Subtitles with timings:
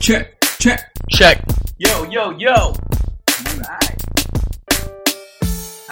[0.00, 0.80] Check, check.
[1.10, 1.44] Check.
[1.78, 2.72] Yo, yo, yo!
[2.72, 4.00] Alright.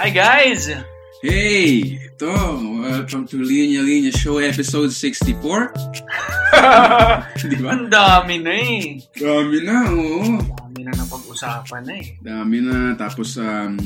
[0.00, 0.72] Hi guys!
[1.21, 2.33] Hey, ito.
[2.80, 5.37] Welcome to Linya Linya Show episode 64.
[7.52, 7.69] Di ba?
[7.76, 8.97] Ang dami na eh.
[9.12, 10.40] Dami na, oo.
[10.40, 12.16] Dami na napag-usapan na eh.
[12.25, 12.97] Dami na.
[12.97, 13.76] Tapos, um,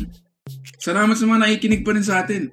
[0.78, 2.46] salamat sa mga nakikinig pa rin sa atin.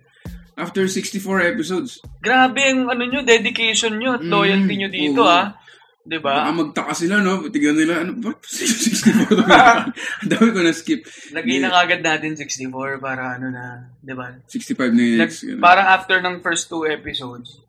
[0.58, 2.02] After 64 episodes.
[2.20, 5.31] Grabe ang ano nyo, dedication nyo at loyalty nyo dito oo.
[5.31, 5.55] ah.
[6.02, 6.31] 'Di ba?
[6.41, 7.44] Baka magtaka sila, no?
[7.45, 9.35] Tignan nila, ano, ba't 64?
[10.23, 11.02] Ang dami ko na-skip.
[11.31, 14.34] Lagay na kagad natin 64 para ano na, 'di ba?
[14.48, 15.43] 65 na Nag, next.
[15.43, 15.59] ganun.
[15.59, 17.62] parang after ng first two episodes,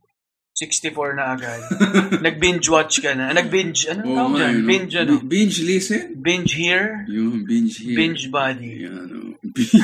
[0.57, 1.61] 64 na agad.
[2.27, 3.33] Nag-binge watch ka na.
[3.33, 4.53] Nag-binge, ano Oo tawag dyan?
[4.53, 4.69] yun, no?
[4.69, 5.13] Binge ano?
[5.23, 6.05] Binge listen?
[6.17, 7.97] Binge here, Yung binge here.
[7.97, 8.85] binge body.
[8.85, 9.21] Yan, no?
[9.51, 9.75] Binge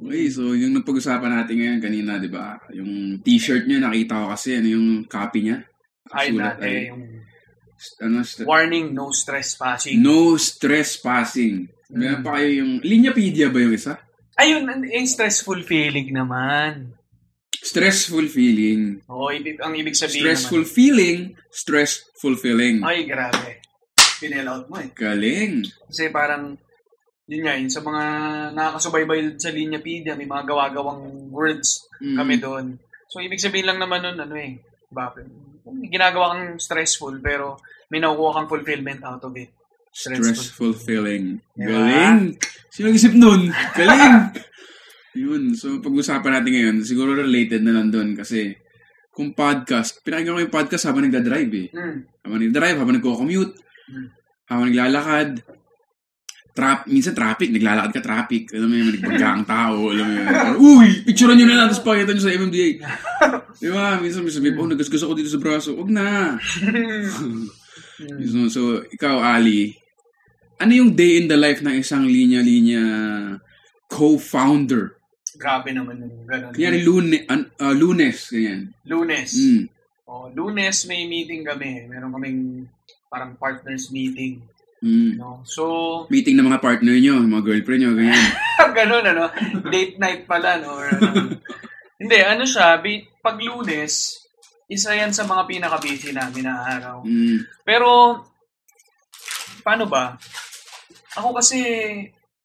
[0.00, 2.58] Okay, so yung napag-usapan natin ngayon kanina, di ba?
[2.72, 5.62] Yung t-shirt niya, nakita ko kasi, ano yung copy niya?
[6.10, 7.02] Ay, ay, yung
[8.02, 9.96] ano, st- warning, no stress passing.
[9.96, 11.70] no stress passing.
[11.88, 12.24] Meron Mm.
[12.24, 13.98] pa kayo yung, Linyapedia ba yung isa?
[14.36, 16.94] Ayun, yung stressful feeling naman.
[17.60, 19.02] Stressful feeling.
[19.04, 22.80] Oo, ibig, ang ibig sabihin Stressful feeling, stress fulfilling.
[22.80, 22.88] naman.
[22.88, 23.60] Ay, grabe.
[24.16, 24.88] Pinel out mo eh.
[24.90, 25.64] Galing.
[25.84, 26.56] Kasi parang,
[27.26, 28.02] yun nga, yun, sa mga
[28.54, 32.16] nakakasubaybay sa Linyapedia, may mga gawa-gawang words Mm.
[32.16, 32.66] kami doon.
[33.10, 34.56] So, ibig sabihin lang naman nun, ano eh,
[34.88, 35.28] bakit?
[35.86, 39.50] Ginagawa kang stressful, pero may nakukuha kang fulfillment out of it.
[39.90, 41.42] Stress fulfilling.
[41.52, 41.74] Diba?
[41.74, 42.38] Galing.
[42.70, 43.50] Sino nag-isip nun?
[43.74, 44.14] Galing.
[45.18, 45.58] Yun.
[45.58, 48.54] So, pag-usapan natin ngayon, siguro related na lang doon kasi
[49.10, 51.68] kung podcast, pinakinggan ko yung podcast habang nagda-drive eh.
[51.74, 51.98] Mm.
[52.22, 53.54] Habang nagda-drive, habang nagko-commute,
[53.90, 54.06] Hmm.
[54.46, 55.42] habang naglalakad,
[56.54, 60.12] trap, minsan traffic, naglalakad ka traffic, alam mo yun, may nagbangga ang tao, alam mo
[60.14, 60.26] yun.
[60.78, 62.68] Uy, picturean nyo na lang, tapos pakita nyo sa MMDA.
[63.58, 63.98] Di ba?
[63.98, 65.74] Minsan may sabihin, oh, nagasgas ako dito sa braso.
[65.74, 66.38] Huwag na.
[68.30, 68.60] so, so,
[68.92, 69.74] ikaw, Ali,
[70.60, 72.84] ano yung day in the life ng isang linya-linya
[73.88, 74.94] co-founder?
[75.40, 76.52] Grabe naman yung ganun.
[76.52, 78.76] Kanyari, lune, ah, lunes, ganyan.
[78.84, 79.30] Lunes.
[79.34, 79.64] Mm.
[80.10, 81.86] Oh, lunes may meeting kami.
[81.86, 82.66] Meron kaming
[83.08, 84.42] parang partners meeting.
[84.82, 85.20] Mm.
[85.20, 85.44] No?
[85.44, 85.62] So,
[86.08, 88.26] Meeting ng mga partner nyo, mga girlfriend nyo, ganyan.
[88.78, 89.24] ganun ano.
[89.68, 90.60] Date night pala.
[90.60, 90.76] No?
[90.76, 91.36] Or, ano.
[92.00, 92.80] Hindi, ano siya,
[93.20, 94.24] pag lunes,
[94.72, 97.04] isa yan sa mga pinaka-busy namin na araw.
[97.04, 97.44] Mm.
[97.60, 97.90] Pero,
[99.60, 100.16] paano ba?
[101.20, 101.60] Ako kasi,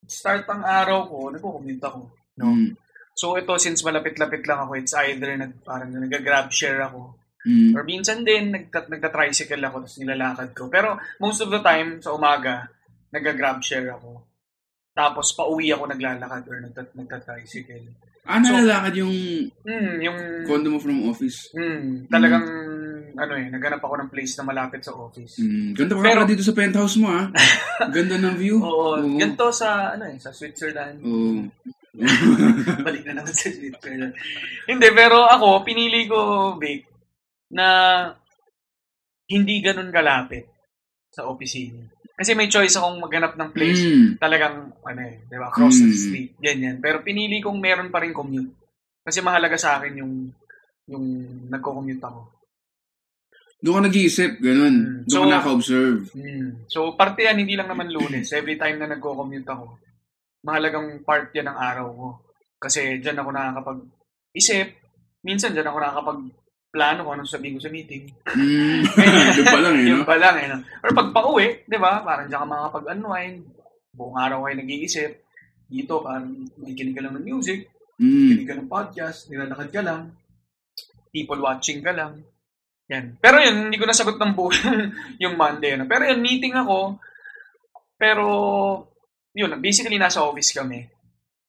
[0.03, 1.99] start ang araw ko, nagko-commute ako.
[2.43, 2.51] No?
[2.51, 2.75] Mm.
[3.15, 7.15] So, ito, since malapit-lapit lang ako, it's either nag, parang nag-grab share ako.
[7.47, 7.71] Mm.
[7.77, 10.63] Or minsan din, nagta- nagta-tricycle ako, tapos nilalakad ko.
[10.67, 12.67] Pero, most of the time, sa umaga,
[13.15, 14.19] nag-grab share ako.
[14.91, 17.87] Tapos, pauwi ako naglalakad or nagta- nagta-tricycle.
[18.25, 19.13] Ah, nalalakad yung
[19.61, 20.17] Hmm, yung...
[20.43, 21.53] condo mo from office.
[21.53, 22.41] Hmm, talagang,
[23.13, 25.37] ano eh, naghanap ako ng place na malapit sa office.
[25.37, 25.77] Mm.
[25.77, 27.29] Ganda pa Pero- Pero, dito sa penthouse mo, ah.
[27.95, 28.57] Ganda ng view.
[28.59, 30.99] Oo, ganito sa, ano eh, sa Switzerland.
[30.99, 31.45] Oo.
[32.85, 34.11] Balik na naman sa Switzerland.
[34.67, 36.19] Hindi, pero ako, pinili ko,
[36.57, 36.83] Vic,
[37.53, 37.67] na
[39.25, 40.49] hindi ganun kalapit
[41.09, 41.79] sa opisina.
[42.15, 43.83] Kasi may choice akong maghanap ng place.
[43.83, 44.07] Mm.
[44.15, 45.99] Talagang, ano eh, di ba, cross the Mm.
[45.99, 46.75] street, ganyan.
[46.79, 48.55] Pero pinili kong meron pa rin commute.
[49.03, 50.13] Kasi mahalaga sa akin yung
[50.85, 51.05] yung
[51.49, 52.29] nagko-commute ako.
[53.59, 54.75] Doon ka nag-iisip, ganun.
[54.75, 54.97] Mm.
[55.09, 55.99] Doon So- ka naka-observe.
[56.13, 56.49] Hmm.
[56.69, 58.29] So, parte yan, hindi lang naman lunes.
[58.31, 59.81] Every time na nagko-commute ako,
[60.45, 62.07] mahalagang part yan ng araw ko.
[62.61, 64.67] Kasi dyan ako nakakapag-isip.
[65.25, 65.77] Minsan dyan ako
[66.75, 68.03] nakakapag-plano kung anong sabihin ko sa meeting.
[68.35, 68.83] Mm.
[68.83, 69.91] Doon pa lang, eh, no?
[69.95, 70.47] Yung pa lang, eh.
[70.51, 70.57] No?
[70.83, 72.03] Or pag pauwi, di ba?
[72.03, 73.37] Parang dyan ka makakapag-unwind.
[73.95, 75.11] Buong araw kayo nag-iisip.
[75.71, 77.71] Dito, parang makikinig ka lang ng music.
[77.95, 78.27] Mm.
[78.35, 79.31] Kinig ka ng podcast.
[79.31, 80.11] Nilalakad ka lang.
[81.15, 82.27] People watching ka lang.
[82.91, 83.15] Yan.
[83.23, 84.51] Pero yun, hindi ko nasagot ng buo
[85.23, 85.79] yung Monday.
[85.79, 85.87] Ano.
[85.87, 86.99] Pero yun, meeting ako.
[87.95, 88.27] Pero,
[89.31, 90.85] yun, basically nasa office kami.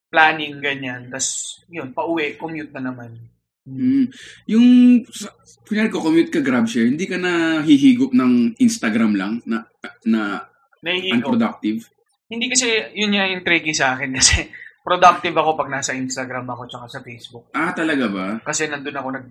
[0.07, 1.11] Planning, ganyan.
[1.11, 3.36] Tapos, yun, pauwi, commute na naman.
[3.67, 4.07] Mm.
[4.47, 4.65] Yung,
[5.11, 5.35] sa-
[5.67, 9.67] kunyari ko, commute ka grab share, hindi ka na hihigop ng Instagram lang na
[10.07, 10.47] na
[10.79, 11.19] Nahihigo.
[11.19, 11.83] unproductive.
[12.31, 14.11] Hindi kasi, yun yung tricky sa akin.
[14.19, 14.47] Kasi,
[14.83, 17.51] productive ako pag nasa Instagram ako tsaka sa Facebook.
[17.51, 18.27] Ah, talaga ba?
[18.39, 19.27] Kasi nandun ako nag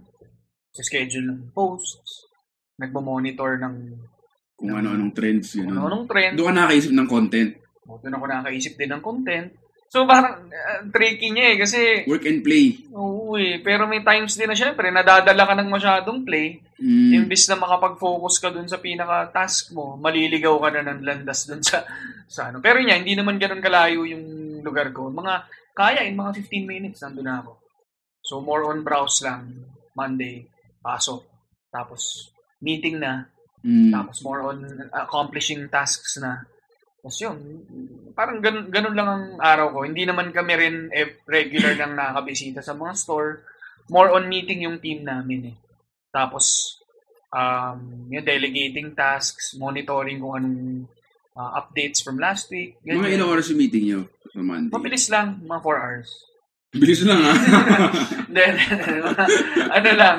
[0.77, 2.29] schedule ng posts,
[2.77, 3.75] nagmo-monitor ng
[4.57, 5.69] Kung ano-anong trends, yun.
[5.69, 6.33] kung ano-anong trend.
[6.37, 7.51] Doon ka nakakaisip ng content.
[7.85, 9.49] Doon ako nakakaisip din ng content.
[9.87, 11.57] So, parang uh, tricky niya eh.
[11.63, 11.81] Kasi,
[12.11, 12.75] Work and play.
[12.91, 13.63] oo eh.
[13.63, 16.59] Pero may times din na syempre, nadadala ka ng masyadong play.
[16.77, 17.25] Mm.
[17.25, 21.87] Imbis na makapag-focus ka dun sa pinaka-task mo, maliligaw ka na ng landas dun sa,
[22.27, 22.59] sa ano.
[22.59, 25.09] Pero niya, hindi naman ganun kalayo yung lugar ko.
[25.09, 25.35] Mga,
[25.73, 27.53] kaya in mga 15 minutes, nandun na ako.
[28.27, 29.71] So, more on browse lang.
[29.95, 30.45] Monday,
[30.83, 31.25] pasok.
[31.71, 33.29] Tapos, meeting na.
[33.67, 33.91] Mm.
[33.91, 34.59] Tapos more on
[34.95, 36.47] accomplishing tasks na.
[37.07, 37.39] Tapos yun,
[38.19, 39.79] parang ganun, ganun lang ang araw ko.
[39.87, 43.47] Hindi naman kami rin eh, regular lang nakakabisita sa mga store.
[43.95, 45.57] More on meeting yung team namin eh.
[46.11, 46.75] Tapos,
[47.31, 50.91] um, yung delegating tasks, monitoring kung anong
[51.39, 52.75] uh, updates from last week.
[52.83, 53.23] Mga ganyan.
[53.23, 54.01] ilang oras yung meeting nyo
[54.35, 54.75] sa Monday?
[54.75, 56.11] Mabilis lang, mga 4 hours.
[56.75, 57.35] Bilis lang ha.
[58.27, 58.55] Then,
[59.71, 60.17] ano lang,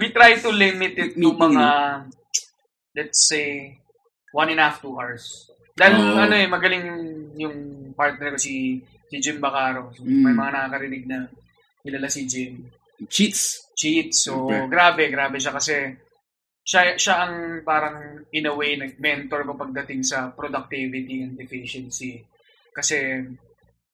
[0.00, 1.66] we try to limit it to mga,
[2.96, 3.76] let's say,
[4.32, 5.51] one and a half, two hours.
[5.82, 6.14] Dahil Oo.
[6.16, 7.02] ano eh, magaling yung,
[7.34, 7.56] yung
[7.98, 8.78] partner ko si
[9.10, 9.90] si Jim Bacaro.
[9.92, 10.22] So, Mm.
[10.22, 11.18] May mga nakakarinig na
[11.82, 12.62] kilala si Jim.
[13.10, 13.66] Cheats.
[13.74, 14.14] Cheat.
[14.14, 14.70] So, Okay.
[14.70, 15.74] grabe, grabe siya kasi
[16.62, 22.22] siya, siya ang parang in a way nag-mentor ko pagdating sa productivity and efficiency.
[22.70, 23.20] Kasi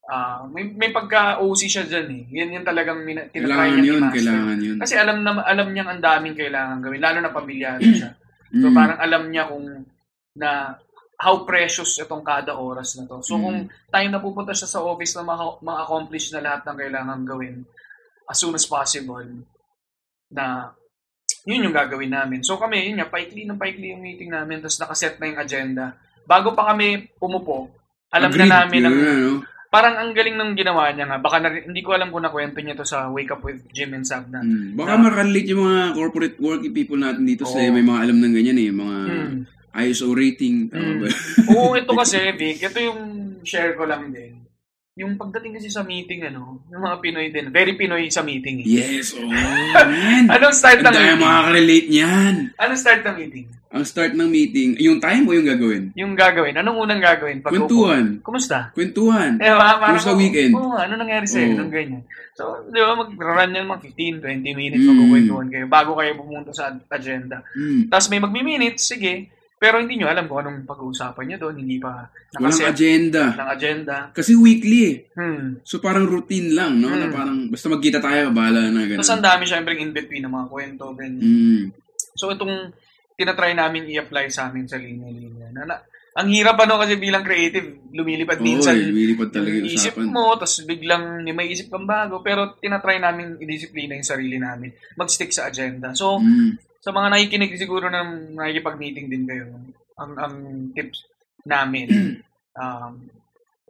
[0.05, 2.23] ah may, may pagka-OC siya dyan eh.
[2.33, 4.77] Yan yung talagang mina, tinatry niya yun, kailangan yun.
[4.77, 8.13] Kasi alam na alam niyang ang daming kailangan gawin, lalo na pamilyado siya.
[8.55, 8.75] So Mm.
[8.77, 9.65] parang alam niya kung
[10.33, 10.77] na
[11.19, 13.19] how precious itong kada oras na to.
[13.19, 13.43] So Mm.
[13.43, 13.57] kung
[13.89, 15.27] time na pupunta siya sa office na
[15.59, 17.67] ma-accomplish na lahat ng kailangan gawin
[18.23, 19.19] as soon as possible
[20.29, 20.71] na
[21.43, 22.39] yun yung gagawin namin.
[22.39, 25.85] So kami, yun nga, paikli ng paikli yung meeting namin, tapos nakaset na yung agenda.
[26.23, 27.73] Bago pa kami pumupo,
[28.09, 28.45] alam Agreed.
[28.45, 28.97] na namin ang,
[29.67, 31.17] parang ang galing ng ginawa niya nga.
[31.17, 34.05] Baka na, hindi ko alam kung nakwento niya to sa Wake Up with Jim and
[34.05, 34.39] Sab na.
[34.39, 34.77] Mm.
[34.77, 37.71] Baka Na- makarelate yung mga corporate working people natin dito sa Oo.
[37.71, 38.69] may mga alam ng ganyan eh.
[38.71, 39.39] Mga Hmm.
[39.71, 40.69] ISO rating.
[40.69, 41.05] Mm.
[41.53, 42.99] Oo, ito kasi, Vic, ito yung
[43.41, 44.35] share ko lang din.
[44.99, 48.59] Yung pagdating kasi sa meeting, ano, yung mga Pinoy din, very Pinoy sa meeting.
[48.61, 48.67] Eh.
[48.67, 50.27] yes, oh, man.
[50.27, 51.19] Anong start Ang ng meeting?
[51.21, 52.35] makaka-relate niyan.
[52.59, 53.47] Anong start ng meeting?
[53.69, 55.83] Ang start ng meeting, yung time o yung gagawin?
[55.93, 56.57] Yung gagawin.
[56.57, 57.39] Anong unang gagawin?
[57.39, 58.17] Pag Kwentuhan.
[58.19, 58.73] Kumusta?
[58.73, 59.37] Kwentuhan.
[59.37, 60.57] Eh, ba, parang, Kumusta weekend?
[60.57, 61.53] Oo, ano nangyari sa'yo?
[61.53, 61.57] Oo.
[61.63, 62.03] Nung ganyan.
[62.33, 64.89] So, di ba, mag-run yan mga 15, 20 minutes, Mm.
[64.89, 67.39] magkukwentuhan kayo bago kayo pumunta sa agenda.
[67.53, 67.87] Mm.
[67.87, 69.31] Tapos may magmi-minutes, sige.
[69.59, 71.55] Pero hindi nyo alam kung anong pag-uusapan nyo doon.
[71.59, 73.23] Hindi pa Walang nakaset agenda.
[73.35, 73.95] ng agenda.
[74.09, 74.95] Kasi weekly eh.
[75.13, 75.59] Hmm.
[75.61, 76.87] So parang routine lang, no?
[76.87, 77.13] Na Mm.
[77.13, 79.03] parang basta magkita tayo, bahala na ganun.
[79.03, 80.95] Tapos ang dami syempre in between ng mga kwento.
[80.95, 81.19] Ganyan.
[81.19, 81.63] Mm.
[82.15, 82.71] So itong
[83.13, 85.51] tinatry namin i-apply sa amin sa linya-linya.
[85.51, 85.75] Na, na,
[86.09, 90.09] ang hirap ano kasi bilang creative, lumilipad Oo, minsan eh, lumilipad talaga yung isip usapan.
[90.09, 92.19] mo, tapos biglang may isip kang bago.
[92.19, 94.69] Pero tinatry namin i-disiplina yung sarili namin.
[94.97, 95.93] Mag-stick sa agenda.
[95.93, 96.57] So, Mm.
[96.81, 99.45] sa mga nakikinig siguro ng nakikipag-meeting din kayo,
[99.99, 100.35] ang, ang
[100.73, 101.05] tips
[101.45, 102.17] namin,
[102.55, 102.93] um,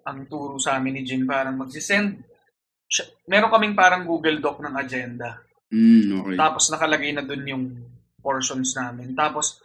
[0.05, 2.23] ang turo sa amin ni Jim, parang magsisend.
[3.29, 5.37] Meron kaming parang Google Doc ng agenda.
[5.69, 6.35] Mm, okay.
[6.35, 7.65] Tapos nakalagay na dun yung
[8.17, 9.13] portions namin.
[9.13, 9.61] Tapos,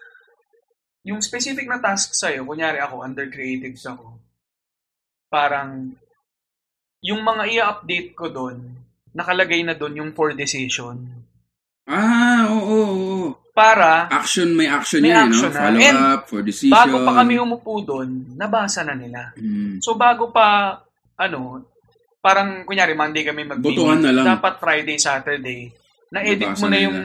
[1.05, 4.17] yung specific na task sa'yo, kunyari ako, under creatives ako,
[5.29, 5.93] parang,
[7.05, 8.73] yung mga i-update ko dun,
[9.13, 11.05] nakalagay na dun yung for decision.
[11.85, 13.29] Ah, oo, oo, oo.
[13.55, 15.61] Para, Action, may action May yan, action no?
[15.61, 16.75] Follow And up, for decision.
[16.75, 19.31] bago pa kami umupo dun, nabasa na nila.
[19.39, 19.79] Mm.
[19.85, 20.81] So, bago pa,
[21.21, 21.63] ano,
[22.19, 24.27] parang, kunyari, Monday kami mag na lang.
[24.41, 25.69] Dapat Friday, Saturday,
[26.11, 26.85] na-edit Nabasa mo na nila.
[26.89, 26.99] yung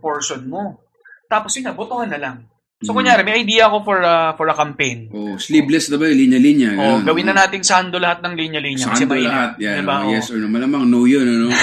[0.00, 0.80] portion mo.
[1.28, 2.36] Tapos yun na, botohan na lang.
[2.82, 2.96] So, Mm.
[2.98, 5.06] kunyari, may idea ako for a, for a campaign.
[5.08, 6.70] Oh, sleeveless na ba yung linya-linya?
[6.72, 7.06] O, Ganun.
[7.06, 8.86] gawin na nating sando lahat ng linya-linya.
[8.86, 9.30] kasi Sando mainit.
[9.30, 9.50] lahat.
[9.56, 9.96] Yan, Diba?
[9.96, 10.46] oh, yes or no.
[10.46, 11.48] Malamang no yun, ano?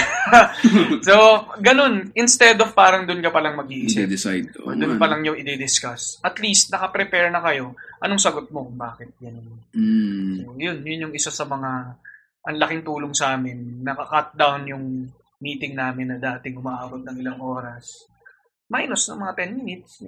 [1.02, 1.16] So,
[1.58, 2.12] ganun.
[2.14, 4.06] Instead of parang dun ka palang mag-iisip.
[4.06, 4.48] decide.
[4.58, 4.98] Oh, dun man.
[4.98, 6.22] pa lang yung i-discuss.
[6.22, 7.76] At least, naka-prepare na kayo.
[8.00, 8.64] Anong sagot mo?
[8.66, 9.20] Bakit?
[9.20, 9.36] Yan.
[9.72, 10.34] Mm.
[10.40, 10.78] So, yun.
[10.82, 12.00] Yun yung isa sa mga
[12.40, 13.84] ang laking tulong sa amin.
[13.84, 14.86] Naka-cut down yung
[15.38, 18.08] meeting namin na dating umaabot ng ilang oras.
[18.68, 20.00] Minus ng mga 10 minutes.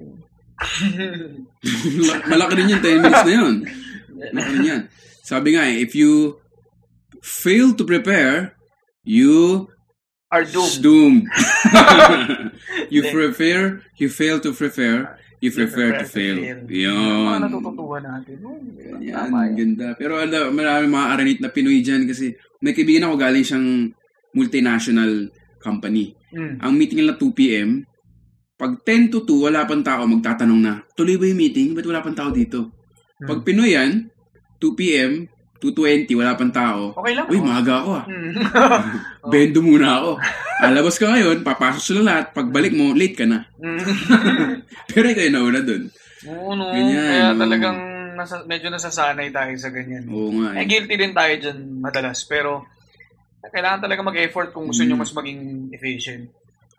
[2.32, 3.56] Malaki rin yung 10 minutes na yun.
[4.34, 4.82] Malaki rin yan.
[5.22, 6.38] Sabi nga eh, if you
[7.22, 8.58] fail to prepare,
[9.04, 9.68] you
[10.32, 10.80] Are doomed.
[10.80, 11.24] doomed.
[12.94, 16.40] you prepare, you fail to prepare, you prepare to fail.
[16.40, 17.40] Mga Yun.
[17.44, 18.40] natututuhan natin.
[18.42, 18.56] Oh,
[19.04, 19.52] Yan, yan.
[19.60, 19.88] ganda.
[20.00, 22.32] Pero ano, marami mga aranit na Pinoy dyan kasi
[22.64, 23.68] may kaibigan ako galing siyang
[24.32, 25.28] multinational
[25.60, 26.16] company.
[26.32, 26.64] Mm.
[26.64, 27.84] Ang meeting nila 2 p.m.
[28.62, 31.74] Pag 10 to 2, wala pang tao, magtatanong na, tuloy ba yung meeting?
[31.74, 32.70] Ba't wala pang tao dito?
[33.18, 34.06] Pag Pinoy yan,
[34.62, 35.26] 2 p.m.,
[35.62, 36.94] 2.20, wala pang tao.
[36.98, 37.26] Okay lang.
[37.30, 37.46] Uy, oh.
[37.46, 38.06] maaga ako ah.
[38.10, 38.34] Mm.
[39.34, 40.12] Bendo muna ako.
[40.58, 42.34] Alabas ka ngayon, papasok sila lahat.
[42.34, 43.46] Pagbalik mo, late ka na.
[43.62, 43.82] Mm.
[44.90, 45.86] Pero ikaw yung nauna dun.
[46.26, 46.74] Oo, no.
[46.74, 47.40] Ganyan, Kaya no.
[47.46, 47.78] talagang
[48.18, 50.06] nasa, medyo nasasanay tayo sa ganyan.
[50.10, 50.66] Oo nga Eh, eh.
[50.66, 52.26] guilty din tayo dyan madalas.
[52.26, 52.66] Pero,
[53.46, 55.02] kailangan talaga mag-effort kung gusto nyo Mm.
[55.06, 55.42] mas maging
[55.78, 56.26] efficient.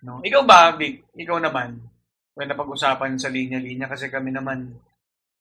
[0.02, 0.18] No?
[0.22, 1.06] Ikaw ba, Vic?
[1.14, 1.78] Ikaw naman,
[2.34, 4.74] when napag-usapan sa linya-linya, kasi kami naman,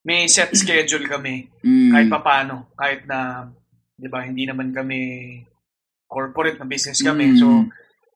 [0.06, 1.91] may set schedule kami, Mm.
[1.94, 2.70] kahit papano.
[2.77, 3.50] Kahit na,
[3.98, 5.00] di ba, hindi naman kami
[6.06, 7.34] corporate na business kami.
[7.34, 7.38] Mm.
[7.38, 7.48] So,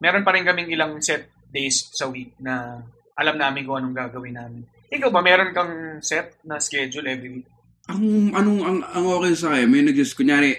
[0.02, 2.84] meron pa rin kaming ilang set days sa week na
[3.16, 4.62] alam namin kung anong gagawin namin.
[4.92, 7.48] Ikaw ba, meron kang set na schedule every week?
[7.88, 10.52] Ang, anong, ang, ang okay sa akin, may nag kunyari,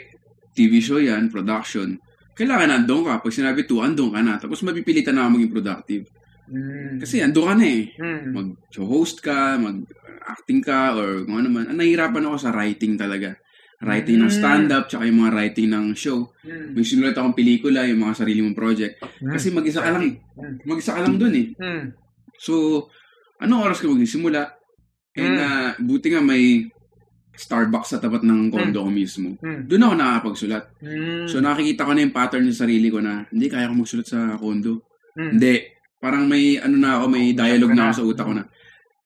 [0.56, 2.00] TV show yan, production.
[2.36, 3.24] Kailangan andun ka.
[3.24, 4.36] Pag sinabi 2, andun ka na.
[4.36, 6.04] Tapos mapipilitan na ako maging productive.
[6.46, 7.00] Mm.
[7.00, 7.82] Kasi andun ka na eh.
[7.96, 8.22] Mm.
[8.36, 11.66] Mag-host ka, mag-acting ka, or kung ano man.
[11.66, 13.34] Ang nahihirapan ako sa writing talaga.
[13.76, 14.38] Writing ng Mm.
[14.40, 16.28] stand-up, tsaka yung mga writing ng show.
[16.44, 16.76] Mm.
[16.76, 19.00] May sinulat akong pelikula, yung mga sarili mong project.
[19.20, 19.32] Mm.
[19.32, 20.16] Kasi mag-isa ka lang.
[20.36, 20.54] Mm.
[20.64, 21.46] Mag-isa ka lang dun eh.
[21.56, 21.84] Mm.
[22.36, 22.84] So,
[23.36, 24.44] anong oras ka magsisimula?
[25.16, 25.40] And Mm.
[25.40, 26.68] uh, buti nga may
[27.36, 29.36] Starbucks sa tapat ng condo ko mismo.
[29.44, 29.68] Mm.
[29.68, 30.64] Doon ako nakakapagsulat.
[30.80, 31.24] Mm.
[31.28, 34.40] So, nakikita ko na yung pattern sa sarili ko na hindi kaya ko magsulat sa
[34.40, 34.82] condo.
[35.14, 35.30] Mm.
[35.36, 35.54] Hindi.
[36.00, 38.44] Parang may, ano na ako, may dialogue na ako sa utak ko na,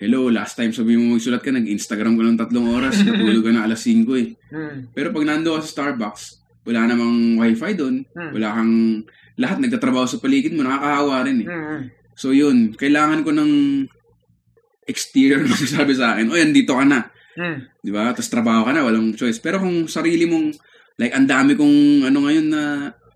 [0.01, 3.69] Hello, last time sabi mo magsulat ka, nag-Instagram ko ng tatlong oras, natulog ka na
[3.69, 4.33] alas 5 eh.
[4.49, 4.97] Mm.
[4.97, 8.31] Pero pag nando ka sa Starbucks, wala namang wifi doon, Mm.
[8.33, 8.75] wala kang,
[9.37, 11.49] lahat nagtatrabaho sa paligid mo, nakakahawa rin eh.
[11.53, 11.81] Mm.
[12.17, 13.53] So yun, kailangan ko ng
[14.89, 17.13] exterior na sabi sa akin, o yan, dito ka na.
[17.41, 17.59] Mm.
[17.81, 18.13] Di ba?
[18.13, 19.41] Tapos trabaho ka na, walang choice.
[19.41, 20.53] Pero kung sarili mong,
[21.01, 22.63] like, ang dami kong, ano ngayon na,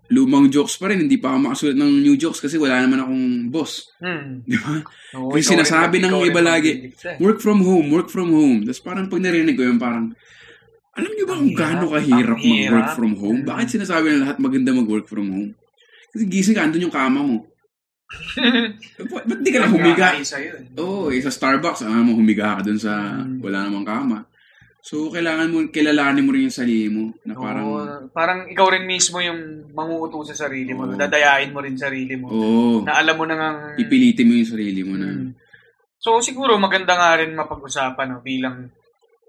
[0.09, 3.25] lumang jokes pa rin, hindi pa ako makasulat ng new jokes kasi wala naman akong
[3.53, 3.93] boss.
[4.01, 4.45] Mm.
[4.45, 4.81] Di ba?
[5.17, 7.17] Oo, Kasi sinasabi ng iba lagi, eh.
[7.21, 8.65] Work from home, work from home.
[8.65, 10.13] Tapos parang pag narinig ko yun, parang,
[10.95, 13.39] alam niyo ba kung gaano kahirap mag-work from home?
[13.45, 13.47] Mm.
[13.49, 15.51] Bakit sinasabi ng lahat maganda mag-work from home?
[16.13, 17.49] Kasi gising ka, andun yung kama mo.
[19.05, 20.11] Ba- ba't di ka lang humiga?
[20.11, 20.65] Nag-aay sa'yo eh.
[20.77, 23.39] Oo, eh, sa Starbucks, alam mo, humiga ka dun sa Mm.
[23.39, 24.19] wala namang kama.
[24.79, 27.81] So, kailangan mo, kilalanin mo rin yung sarili mo na parang, Oo,
[28.13, 30.85] parang ikaw rin mismo yung manguuto sa sarili mo.
[30.85, 30.93] Oo.
[30.93, 32.29] Dadayain mo rin sarili mo.
[32.29, 33.59] oo, Na alam mo na ngang...
[33.81, 35.31] ipilitin mo yung sarili mo na, Mm.
[35.97, 38.69] So, siguro maganda nga rin mapag-usapan no, bilang.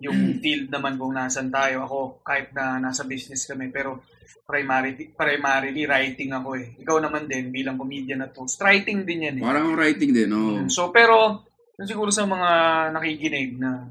[0.00, 1.88] Yung field naman kung nasan tayo.
[1.88, 4.04] Ako, kahit na nasa business kami, pero
[4.44, 6.76] primarily, primarily writing ako eh.
[6.78, 8.60] Ikaw naman din, bilang comedian at host.
[8.60, 9.44] Writing din yan eh.
[9.44, 10.64] parang writing din, oo.
[10.64, 10.68] Mm.
[10.70, 11.42] So, pero,
[11.76, 12.50] yun siguro sa mga
[12.92, 13.90] nakikinig na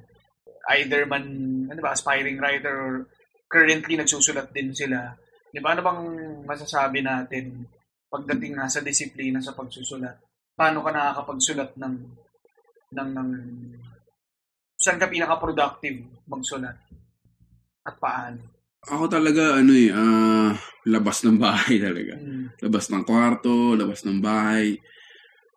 [0.78, 1.26] either man,
[1.70, 2.94] ano ba, aspiring writer or
[3.50, 5.14] currently nagsusulat din sila,
[5.50, 6.02] di ba, ano bang
[6.48, 7.66] masasabi natin
[8.10, 10.18] pagdating nga sa disiplina sa pagsusulat?
[10.56, 11.96] Paano ka nakakapagsulat ng,
[12.96, 13.30] ng, ng,
[14.86, 15.98] saan ka pinaka-productive
[16.30, 16.78] magsulat?
[17.82, 18.38] At paano?
[18.86, 20.54] Ako talaga, ano eh, ah,
[20.86, 22.14] labas ng bahay talaga.
[22.22, 22.54] Mm.
[22.62, 24.78] Labas ng kwarto, labas ng bahay.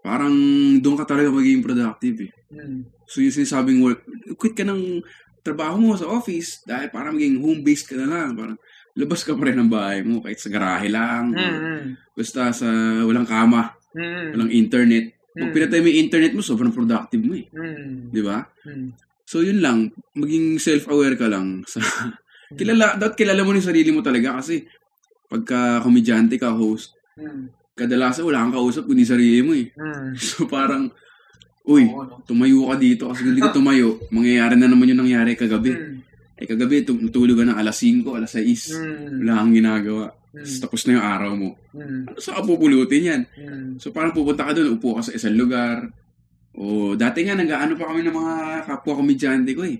[0.00, 0.32] Parang
[0.80, 2.32] doon ka talaga magiging productive eh.
[2.48, 2.88] Mm.
[3.04, 4.00] So yung sinasabing work,
[4.40, 5.04] quit ka ng
[5.44, 8.32] trabaho mo sa office dahil parang maging home-based ka na lang.
[8.32, 8.56] Parang
[8.96, 11.36] labas ka pa rin ng bahay mo kahit sa garahe lang.
[11.36, 11.84] or Mm.
[12.16, 12.68] Basta sa
[13.04, 14.26] walang kama, Mm.
[14.32, 15.04] walang internet.
[15.36, 15.54] Pag Mm.
[15.54, 17.46] pinatay mo yung internet mo, sobrang productive mo eh.
[17.52, 18.08] Mm.
[18.08, 18.40] Di ba?
[18.64, 18.88] Mm.
[19.28, 19.78] So yun lang,
[20.16, 21.84] maging self-aware ka lang sa
[22.58, 24.64] kilala dapat kilala mo ni sarili mo talaga kasi
[25.28, 27.50] pagka komedyante ka, host, Mm.
[27.74, 29.68] kadalasan wala kang kausap kundi sarili mo eh.
[29.74, 30.14] Mm.
[30.22, 30.86] So parang
[31.66, 31.90] uy,
[32.24, 35.74] tumayo ka dito kasi hindi ka tumayo, mangyayari na naman yung nangyari kagabi.
[35.74, 35.98] Mm.
[36.38, 38.70] Eh kagabi tum- tulog ka na alas 5, alas 6.
[38.70, 39.26] Mm.
[39.26, 40.06] Wala kang ginagawa.
[40.30, 40.56] Mm.
[40.62, 41.50] Tapos na yung araw mo.
[41.74, 42.00] Mm.
[42.06, 43.22] Ano sa kapupulutin yan?
[43.34, 43.68] Mm.
[43.82, 45.90] So parang pupunta ka doon, upo ka sa isang lugar.
[46.58, 48.34] O dati nga, nag-ano pa kami ng mga
[48.66, 49.78] kapwa komedyante ko eh.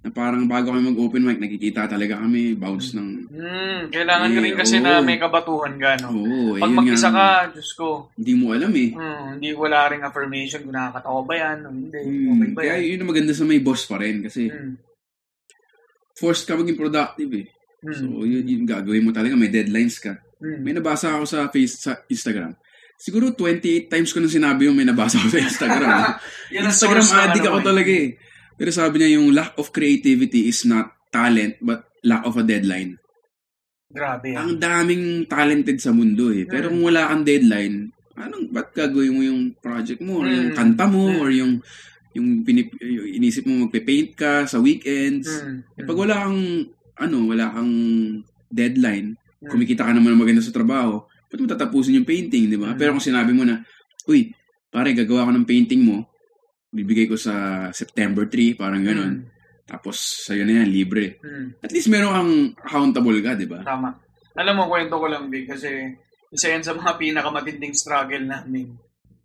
[0.00, 3.28] Na parang bago kami mag-open mic, nakikita talaga kami, bounce ng...
[3.28, 4.82] Mm, kailangan ka Eh, rin kasi oo.
[4.82, 6.08] na may kabatuhan ka, no?
[6.16, 8.90] Oo, eh, Pag mag-isa ka, Diyos ko, Hindi mo alam eh.
[8.90, 12.74] mm, hindi wala rin affirmation kung nakakatawa ba yan, o hindi, Hmm, okay ba kaya
[12.74, 12.88] yan.
[12.88, 14.72] yun ang maganda sa may boss pa rin kasi Mm,
[16.16, 17.46] forced ka maging productive eh.
[17.82, 19.36] mm, So, yun, yun gagawin mo talaga.
[19.36, 20.16] May deadlines ka.
[20.38, 20.60] mm.
[20.60, 22.56] May nabasa ako sa face sa Instagram.
[23.00, 26.20] Siguro 28 times ko nang sinabi yung may nabasa ko sa Instagram.
[26.54, 27.68] Yan Instagram addict ano ako eh.
[27.72, 28.08] talaga eh.
[28.60, 33.00] Pero sabi niya yung lack of creativity is not talent but lack of a deadline.
[33.88, 34.38] Grabe yan.
[34.38, 36.44] Ang daming talented sa mundo eh.
[36.44, 36.72] Pero Mm.
[36.76, 37.76] kung wala kang deadline,
[38.20, 40.56] anong ba't gagawin mo yung project mo or yung Mm.
[40.60, 41.18] kanta mo Mm.
[41.24, 41.54] or yung
[42.10, 45.30] yung, pinip, yung inisip mo magpe-paint ka sa weekends.
[45.30, 46.66] Mm, Eh, pag wala kang
[46.98, 47.70] ano, wala kang
[48.50, 52.58] deadline, mm, kumikita ka naman ng maganda sa trabaho, ba't mo tatapusin yung painting, di
[52.58, 52.74] ba?
[52.74, 52.78] Mm.
[52.78, 53.62] Pero kung sinabi mo na,
[54.10, 54.34] uy,
[54.66, 56.10] pare, gagawa ko ng painting mo,
[56.74, 59.30] bibigay ko sa September 3, parang ganun.
[59.70, 61.22] Tapos, sa'yo na yan, libre.
[61.22, 62.32] mm, At least meron kang
[62.66, 63.62] accountable ka, di ba?
[63.62, 63.94] tama.
[64.34, 65.94] Alam mo, kwento ko lang, Big, kasi
[66.30, 68.74] isa yan sa mga pinakamatinding struggle namin.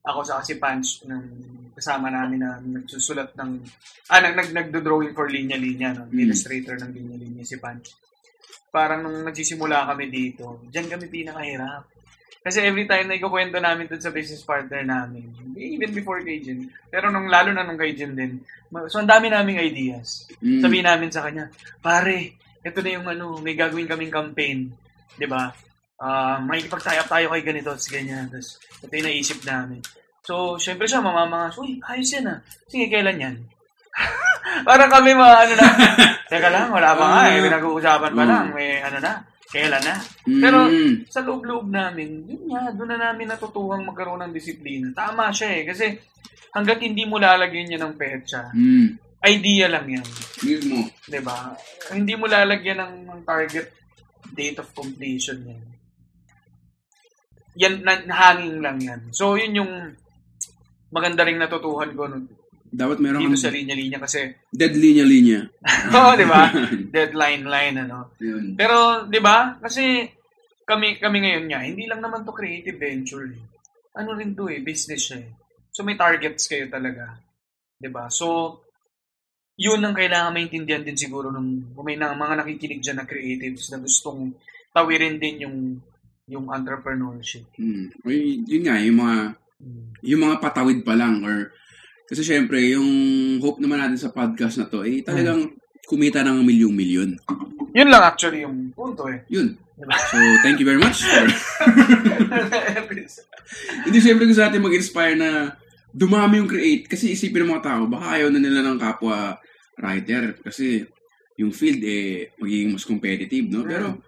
[0.06, 1.26] Ako sa kasi Punch, ng
[1.74, 3.52] kasama namin na nagsusulat ng,
[4.14, 6.06] ah, nag, nag, nagdo-drawing for linya-linya, no?
[6.10, 6.30] Mm.
[6.30, 7.90] illustrator ng linya-linya si Punch.
[8.70, 11.95] Parang nung nagsisimula kami dito, diyan kami pinakahirap.
[12.46, 16.70] Kasi every time na ikukwento namin dun sa business partner namin, even before kay Jim,
[16.94, 18.38] pero nung lalo na nung kay Jim din,
[18.86, 20.30] so ang dami naming ideas.
[20.46, 20.62] Mm.
[20.62, 21.50] Sabihin namin sa kanya,
[21.82, 24.70] pare, ito na yung ano, may gagawin kaming campaign.
[25.18, 25.50] 'Di ba?
[25.98, 28.30] Ah, may ipagtayap tayo kay ganito, tapos ganyan.
[28.30, 29.82] Tapos ito yung naisip namin.
[30.22, 32.40] So, syempre siya, mamamangas, uy, ayos yan ah.
[32.70, 33.36] Sige, kailan yan?
[34.70, 35.68] Parang kami mga ano na,
[36.30, 38.30] teka lang, wala pa nga eh, pinag-uusapan pa Mm.
[38.30, 39.14] lang, may ano na,
[39.56, 39.96] kailan na.
[40.28, 41.08] Pero Mm.
[41.08, 44.92] sa loob-loob namin, yun nga, doon na namin natutuhang magkaroon ng disiplina.
[44.92, 45.96] Tama siya eh, kasi
[46.52, 49.00] hanggat hindi mo lalagyan niya ng petsa, Mm.
[49.24, 50.08] idea lang yan.
[50.44, 50.92] Mismo.
[51.24, 51.56] ba?
[51.96, 53.72] Hindi mo lalagyan ng, ng target
[54.36, 55.64] date of completion yan.
[57.56, 59.02] Yan, na, hanging lang yan.
[59.16, 59.72] So, yun yung
[60.92, 62.28] maganda ring natutuhan ko no,
[62.76, 65.48] Dapat meron dito kang sa linya-linya kasi, dead linya-linya.
[65.96, 66.52] oo, di ba?
[66.96, 68.12] Deadline line, ano.
[68.20, 68.60] Yun.
[68.60, 69.56] Pero, di ba?
[69.64, 70.04] Kasi,
[70.68, 73.24] kami kami ngayon nga, hindi lang naman to creative venture.
[73.32, 73.40] eh.
[73.96, 75.24] Ano rin to eh, business eh.
[75.72, 77.16] So, may targets kayo talaga.
[77.80, 78.12] Di ba?
[78.12, 78.60] So,
[79.56, 83.72] yun ang kailangan maintindihan din siguro nung kung may na, mga nakikinig dyan na creatives
[83.72, 84.36] na gustong
[84.76, 85.58] tawirin din yung
[86.28, 87.48] yung entrepreneurship.
[87.56, 87.88] Mm.
[88.04, 89.18] Uy, yun nga, yung mga
[90.04, 91.56] yung mga patawid pa lang or
[92.06, 92.88] kasi syempre yung
[93.42, 95.54] hope naman natin sa podcast na to eh talagang
[95.86, 97.10] kumita ng milyong-milyon.
[97.76, 99.22] Yun lang actually yung punto eh.
[99.30, 99.54] Yun.
[99.76, 99.92] Diba?
[100.08, 101.28] So, thank you very much for
[103.86, 105.60] Hindi syempre gusto natin mag-inspire na
[105.92, 106.88] dumami yung create.
[106.88, 109.36] Kasi isipin ng mga tao, baka ayaw na nila ng kapwa
[109.80, 110.40] writer.
[110.40, 110.88] Kasi
[111.36, 113.68] yung field eh, magiging mas competitive, no?
[113.68, 114.00] Pero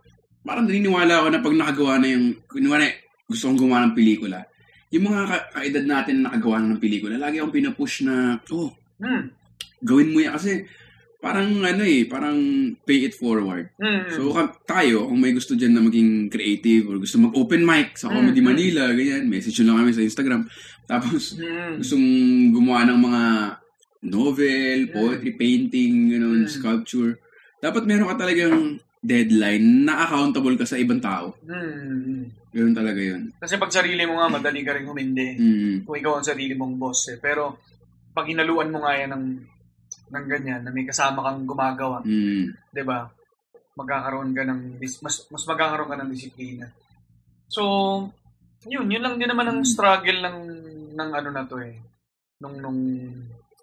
[0.48, 2.88] parang naniniwala ako na pag nakagawa na yung, kunwari,
[3.28, 4.48] gusto kong gumawa ng pelikula,
[4.90, 8.72] yung mga ka- kaedad natin na nakagawa na ng pelikula, lagi akong pinupush na, oh,
[9.04, 9.22] hmm.
[9.84, 10.34] gawin mo yan.
[10.34, 10.64] Kasi
[11.18, 12.38] parang ano eh, parang
[12.86, 13.68] pay it forward.
[13.76, 14.08] Hmm.
[14.08, 18.08] So, ka- tayo, kung may gusto dyan na maging creative or gusto mag-open mic sa
[18.08, 18.52] Comedy Mm, mm.
[18.54, 20.42] Manila, ganyan, message nyo lang kami sa Instagram.
[20.88, 21.82] Tapos, Hmm.
[21.82, 22.08] gustong
[22.56, 23.24] gumawa ng mga
[24.08, 26.10] novel, poetry, painting, Mm.
[26.16, 27.20] ganun, sculpture.
[27.60, 31.34] Dapat meron ka talagang deadline na accountable ka sa ibang tao.
[31.44, 32.30] Hmm.
[32.58, 33.30] Ganun talaga yun.
[33.38, 35.38] Kasi pag sarili mo nga, madali ka rin humindi.
[35.38, 35.76] Mm.
[35.86, 37.22] Kung ikaw ang sarili mong boss eh.
[37.22, 37.62] Pero,
[38.18, 39.26] pag hinaluan mo nga yan ng,
[40.10, 42.50] ng ganyan, na may kasama kang gumagawa, Mm.
[42.74, 43.06] 'di ba?
[43.78, 44.98] Magkakaroon ka ng mas
[45.30, 46.66] mas magkakaroon ka ng disiplina.
[47.46, 47.62] So,
[48.66, 49.70] yun, yun lang din naman ang Mm.
[49.70, 50.38] struggle ng
[50.98, 51.78] ng ano na to eh.
[52.42, 52.80] Nung nung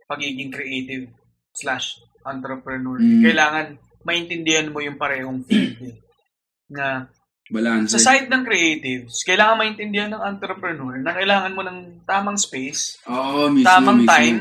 [0.06, 1.10] pagiging creative
[1.50, 3.02] slash entrepreneur.
[3.02, 3.26] Mm.
[3.26, 3.66] Kailangan
[4.06, 5.96] maintindihan mo yung parehong field eh.
[6.70, 7.10] Na
[7.52, 7.92] Balance.
[7.92, 11.78] sa side ng creatives, kailangan maintindihan ng entrepreneur na kailangan mo ng
[12.08, 14.12] tamang space, Oo, mismo, tamang mismo.
[14.12, 14.40] time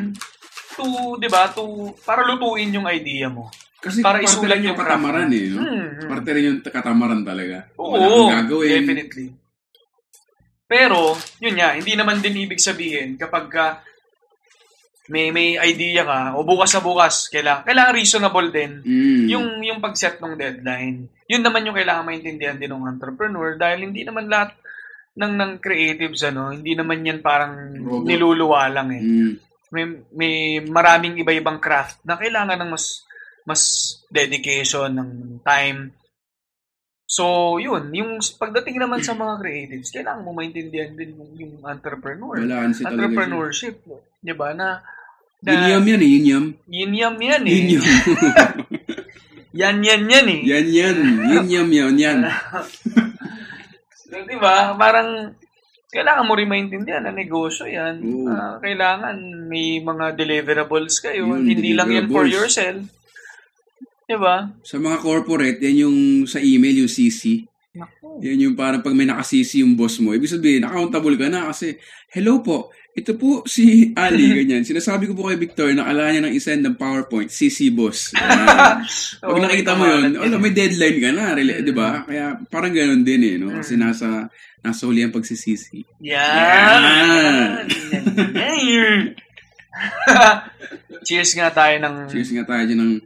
[0.74, 0.86] to,
[1.20, 3.52] 'di ba, to para lutuin yung idea mo.
[3.84, 5.46] Kasi para parte isulat rin yung katamaran eh.
[5.52, 5.60] No?
[5.60, 6.08] Hmm, hmm.
[6.08, 7.58] Parte rin yung katamaran talaga.
[7.76, 8.72] Oo, gagawin.
[8.80, 9.28] definitely.
[10.64, 11.14] Pero,
[11.44, 13.66] yun nga, hindi naman din ibig sabihin kapag ka
[15.12, 19.26] may may idea ka o bukas sa bukas kailangan kailangan reasonable din Mm.
[19.28, 21.12] yung yung pag-set ng deadline.
[21.28, 24.56] Yun naman yung kailangan maintindihan din ng entrepreneur dahil hindi naman lahat
[25.14, 28.08] ng ng creatives ano, hindi naman yan parang Robot.
[28.08, 29.04] niluluwa lang eh.
[29.04, 29.34] Mm.
[29.74, 33.04] May may maraming iba-ibang craft na kailangan ng mas
[33.44, 33.62] mas
[34.08, 35.10] dedication ng
[35.44, 35.92] time.
[37.14, 37.24] So,
[37.62, 42.42] yun, yung pagdating naman sa mga creatives, kailangan mo maintindihan din yung, yung entrepreneur.
[42.42, 42.82] Balance.
[42.82, 43.86] Entrepreneurship,
[44.26, 44.58] 'di ba?
[44.58, 44.82] Na,
[45.46, 46.46] na Yinyam yan eh, yinyam.
[46.66, 47.54] Yinyam yan eh.
[47.54, 47.84] Yinyam.
[49.54, 50.42] Yan yan yan eh.
[50.50, 50.98] yan yan.
[51.30, 52.20] Yinyam yan, yan.
[54.10, 54.74] So, di ba?
[54.74, 55.34] Parang,
[55.94, 58.02] kailangan mo rin maintindihan na negosyo yan.
[58.02, 58.30] Oo.
[58.30, 61.30] Ah, kailangan may mga deliverables kayo.
[61.30, 62.34] Yun, Hindi lang yan for deliverables.
[62.34, 62.82] yourself.
[64.04, 64.52] Di ba?
[64.62, 67.44] Sa mga corporate, yan yung sa email, yung CC.
[67.74, 68.22] Naku.
[68.22, 70.14] Yan yung parang pag may nakasisi yung boss mo.
[70.14, 71.74] Ibig sabihin, accountable ka na kasi,
[72.14, 74.62] hello po, ito po si Ali, ganyan.
[74.62, 78.14] Sinasabi ko po kay Victor na kailangan niya ng isend ng PowerPoint, CC boss.
[79.24, 80.38] Pag nakita mo yun, yan.
[80.38, 82.06] may deadline ka na, really, di ba?
[82.06, 83.50] Kaya parang ganun din eh, no?
[83.50, 83.82] Kasi Mm.
[83.82, 84.30] nasa,
[84.62, 85.82] nasa huli ang pagsisisi.
[86.14, 87.66] Yan.
[88.38, 89.00] Yan.
[91.04, 91.96] Cheers nga tayo ng...
[92.08, 93.02] Cheers nga tayo ng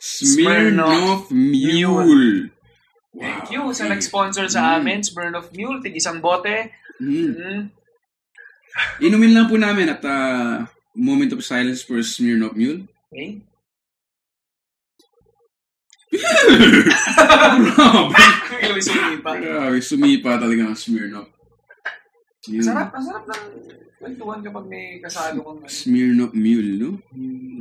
[0.00, 2.52] Smirnoff Mule.
[3.16, 4.76] Thank you sa nag-sponsor sa Mm.
[4.80, 6.68] amin, Smirnoff Mule, tig isang bote.
[7.00, 7.32] Mm.
[7.32, 7.60] Mm.
[9.00, 12.84] Inumin lang po namin at ah, moment of silence for Smirnoff Mule.
[13.08, 13.40] Okay.
[18.76, 18.84] Grabe.
[18.84, 19.30] Sumipa.
[19.40, 21.32] Grabe, sumipa talaga ng Smirnoff.
[22.46, 22.62] Yun.
[22.62, 23.42] Masarap, masarap ng
[23.96, 25.66] kwentuhan kapag may kasalo kang ano.
[25.66, 26.90] Smirnoff Mule, no?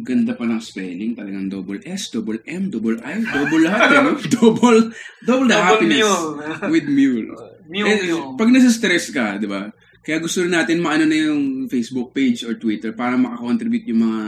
[0.03, 1.15] Ganda pa ng spelling.
[1.15, 4.13] Talagang double S, double M, double I, double lahat, eh, no?
[4.35, 4.91] Double,
[5.23, 6.67] double the happiness mule.
[6.67, 7.31] with Mule.
[7.65, 8.35] Mule, Eh, mule.
[8.37, 9.71] pag nasa-stress ka, di ba?
[10.05, 14.21] Kaya gusto rin natin maano na yung Facebook page or Twitter para makakontribute yung mga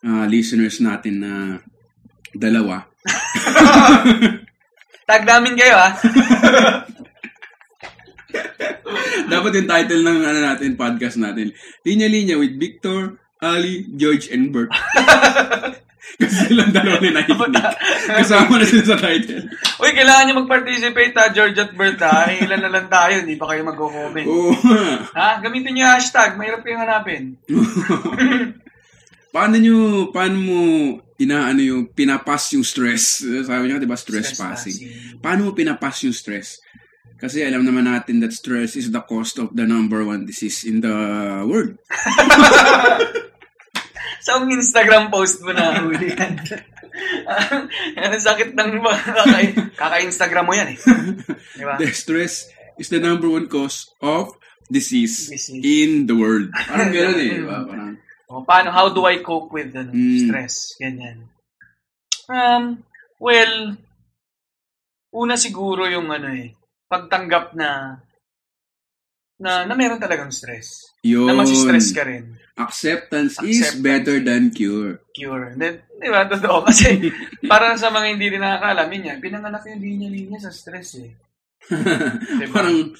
[0.00, 1.60] ah, listeners natin na
[2.32, 2.88] dalawa.
[5.04, 5.92] Tag namin kayo, ah.
[9.24, 11.54] Dapat yung title ng ano natin, podcast natin.
[11.82, 14.70] Linya-linya with Victor, Ali, George, and Bert.
[16.14, 17.64] Kasi silang dalawa ni nakikinig.
[18.06, 19.50] Kasama na sila sa title.
[19.82, 22.30] Uy, kailangan nyo mag-participate ha, George at Bert ha.
[22.30, 24.26] Ilan na lang tayo, hindi pa kayo mag-comment.
[24.28, 24.54] Oo.
[25.10, 25.42] Ha?
[25.42, 27.22] Gamitin yung hashtag, mahirap kayong hanapin.
[29.34, 29.76] paano nyo,
[30.14, 30.58] paano mo
[31.18, 33.24] inaano yung pinapas yung stress?
[33.24, 34.76] Sabi niya, di ba, stress, Stress passing.
[34.78, 35.18] passing.
[35.18, 36.62] Paano mo pinapas yung stress?
[37.24, 40.84] Kasi alam naman natin that stress is the cost of the number one disease in
[40.84, 40.92] the
[41.48, 41.80] world.
[44.24, 46.36] Sa ang Instagram post mo na huli yan.
[47.96, 50.78] Ang sakit ng mga kaka- kaka-Instagram mo yan eh.
[51.60, 51.76] Di ba?
[51.76, 54.32] The stress is the number one cause of
[54.68, 55.60] disease, Disease.
[55.60, 56.48] in the world.
[56.52, 57.32] Parang gano'n eh.
[57.36, 57.58] di ba?
[57.64, 57.92] Parang,
[58.24, 60.24] O, paano, how do I cope with ano, Mm.
[60.24, 60.72] stress?
[60.80, 61.28] Ganyan.
[62.26, 62.80] Um,
[63.20, 63.76] well,
[65.12, 67.98] una siguro yung ano eh, pagtanggap na
[69.34, 70.94] na, na meron talagang stress.
[71.02, 71.26] yun.
[71.26, 72.38] Na masistress ka rin.
[72.54, 73.82] Acceptance, is Acceptance.
[73.82, 75.02] better than cure.
[75.10, 75.58] Cure.
[75.58, 76.22] Then, di ba?
[76.24, 76.62] Totoo.
[76.70, 77.10] Kasi,
[77.50, 81.10] para sa mga hindi rin nakakaalam, yun yan, pinanganak yung linya-linya sa stress eh.
[82.38, 82.54] Diba?
[82.54, 82.94] Parang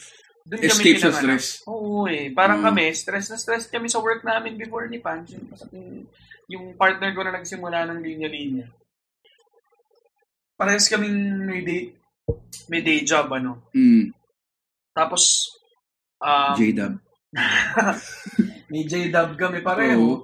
[0.44, 1.62] Doon escape sa stress.
[1.64, 2.35] Oo eh.
[2.35, 2.66] Parang Mm.
[2.66, 5.38] kami, stress na stress kami sa work namin before ni Pancho.
[5.70, 6.05] Yung,
[6.51, 8.66] yung partner ko na nagsimula ng linya-linya.
[10.55, 11.94] Parehas kaming may day,
[12.69, 13.69] may day job, ano.
[13.77, 14.13] Mm,
[14.95, 15.51] Tapos,
[16.23, 16.95] um, J-Dub.
[18.71, 19.99] may J-Dub kami pareho.
[19.99, 20.19] Oo.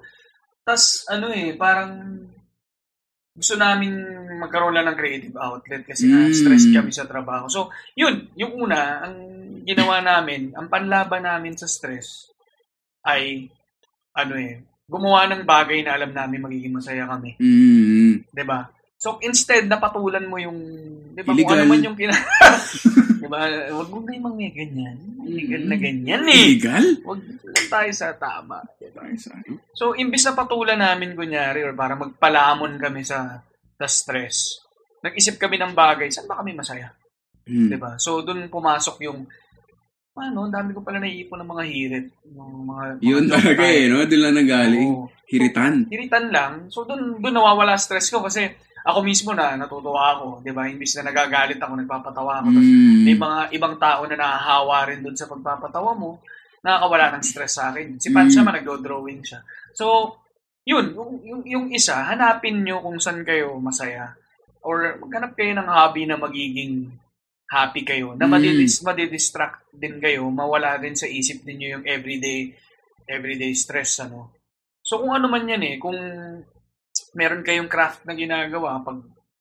[0.62, 2.22] Tapos, ano eh, parang
[3.30, 3.94] gusto namin
[4.38, 6.34] magkaroon lang ng creative outlet kasi Mm.
[6.34, 7.46] stress kami sa trabaho.
[7.50, 9.16] So, yun, yung una, ang
[9.66, 12.30] ginawa namin, ang panlaban namin sa stress
[13.04, 13.48] ay,
[14.14, 14.60] ano eh,
[14.90, 17.38] gumawa ng bagay na alam namin magiging masaya kami.
[17.38, 18.66] Mm, 'di ba?
[19.00, 20.60] So, instead, napatulan mo yung,
[21.16, 22.12] 'di ba, kung ano man yung kina...
[23.20, 23.48] 'di ba?
[23.72, 24.96] Huwag mo na yung mga ganyan.
[25.24, 26.36] Illegal na ganyan eh.
[26.52, 26.84] illegal?
[27.08, 28.60] Huwag lang tayo sa tama.
[28.76, 29.08] 'di ba?
[29.08, 29.64] Ano?
[29.72, 33.40] So, imbis na patulan namin, kunyari, or para magpalamon kami sa,
[33.80, 34.60] sa stress,
[35.00, 36.92] nag-isip kami ng bagay, saan ba kami masaya?
[37.48, 37.72] Mm.
[37.72, 37.96] 'Di ba?
[37.96, 39.24] So, doon pumasok yung,
[40.12, 42.06] ano, ang dami ko pala naiipon ng mga hirit.
[42.36, 44.04] Yung mga, mga Yun talaga eh, no?
[44.04, 44.92] Doon lang nanggaling.
[44.92, 45.08] Oo.
[45.30, 45.86] Hiritan.
[45.88, 46.52] Hiritan lang.
[46.68, 48.50] So, doon, doon nawawala stress ko kasi
[48.84, 50.68] ako mismo na natutuwa ako, 'di ba?
[50.68, 52.48] Imbis na nagagalit ako, nagpapatawa ako.
[52.56, 53.02] Tapos Mm.
[53.04, 56.20] may mga ibang tao na nahahawa rin doon sa pagpapatawa mo,
[56.64, 58.00] nakakawala ng stress sa akin.
[58.00, 58.36] Si Pat Mm.
[58.40, 59.40] naman, nagdo-drawing siya.
[59.72, 60.16] So,
[60.64, 64.12] yun, yung, yung, yung isa, hanapin nyo kung saan kayo masaya.
[64.60, 66.92] Or maghanap kayo ng hobby na magiging
[67.48, 68.12] happy kayo.
[68.12, 68.32] Na Mm.
[68.36, 72.52] madidis, madidistract din kayo, mawala din sa isip ninyo yung everyday
[73.10, 73.98] everyday stress.
[74.04, 74.30] ano
[74.84, 75.96] So, kung ano man yan eh, kung
[77.14, 78.98] meron kayong craft na ginagawa, pag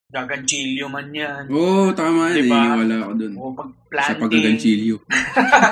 [0.10, 2.36] gaganchilyo man yan, Oo, oh, tama yan.
[2.42, 2.62] Diba?
[2.66, 2.78] Eh.
[2.82, 3.34] Wala ako doon.
[3.38, 4.96] o pag Sa planting, paggaganchilyo.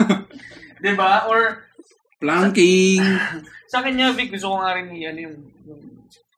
[0.86, 1.26] di ba?
[1.26, 1.68] Or
[2.18, 3.02] Planking.
[3.72, 5.38] sa kanya, Vic, gusto ko nga rin yan yung,
[5.70, 5.82] yung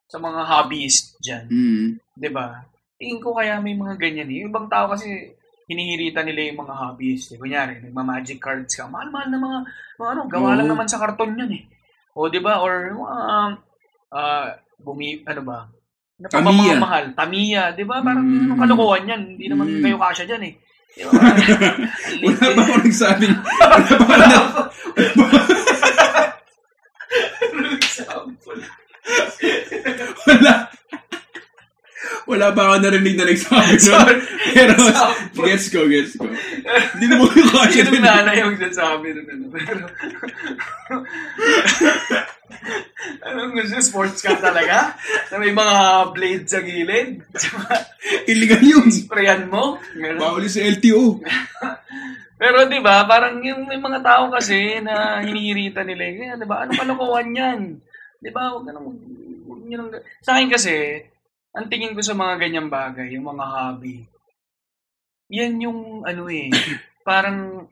[0.09, 1.45] sa mga hobbyist dyan.
[1.47, 1.87] Mm.
[2.19, 2.59] Di ba?
[2.99, 4.43] Tingin ko kaya may mga ganyan eh.
[4.43, 5.07] Yung ibang tao kasi
[5.69, 7.35] hinihirita nila yung mga hobbyist.
[7.35, 7.39] Eh.
[7.39, 8.89] Kunyari, nagma-magic cards ka.
[8.91, 9.59] Mahal-mahal na mga,
[10.01, 10.71] mga ano, gawa lang Oo.
[10.75, 11.63] naman sa karton yun eh.
[12.17, 12.59] O, di ba?
[12.59, 13.17] Or, mga,
[14.11, 14.49] ah,
[14.79, 15.67] bumi, ano ba?
[16.19, 16.75] Pa ba Tamiya.
[16.75, 17.05] mga mahal?
[17.15, 17.95] Tamiya, di ba?
[17.99, 18.43] Parang Mm.
[18.45, 19.21] anong kalokohan yan.
[19.33, 19.81] Hindi naman Mm.
[19.81, 20.53] kayo kasya dyan eh.
[20.89, 21.11] Di ba?
[22.19, 24.37] Wala pa ako nagsabing, wala pa ako na,
[30.27, 30.53] wala,
[32.27, 34.17] wala pa ako narinig na nagsabi nun.
[34.53, 34.73] Pero,
[35.41, 36.25] gets ko, gets ko.
[36.93, 38.01] Hindi na mo yung kasya Sino din.
[38.03, 39.25] nanay yung nagsasabi nun?
[39.25, 39.45] Ano?
[39.49, 39.83] Pero,
[43.23, 43.79] anong gusto?
[43.79, 44.95] Sports car talaga?
[45.31, 45.75] Na may mga
[46.11, 47.23] blade sa gilid?
[48.31, 48.87] Illegal yun.
[48.91, 49.79] Sprayan mo?
[49.95, 50.19] Ganun.
[50.19, 51.19] Bawal sa LTO.
[52.39, 56.63] Pero 'di ba, parang yung may mga tao kasi na hinihirita nila, eh, 'di ba?
[56.63, 57.59] Ano kalokohan 'yan?
[58.23, 58.55] 'Di ba?
[58.55, 58.87] Huwag ka nang
[59.43, 59.91] huwag niyo nang
[60.23, 61.03] Sa akin kasi,
[61.51, 64.07] ang tingin ko sa mga ganyang bagay, yung mga hobby.
[65.35, 66.47] Yan yung ano eh,
[67.09, 67.67] parang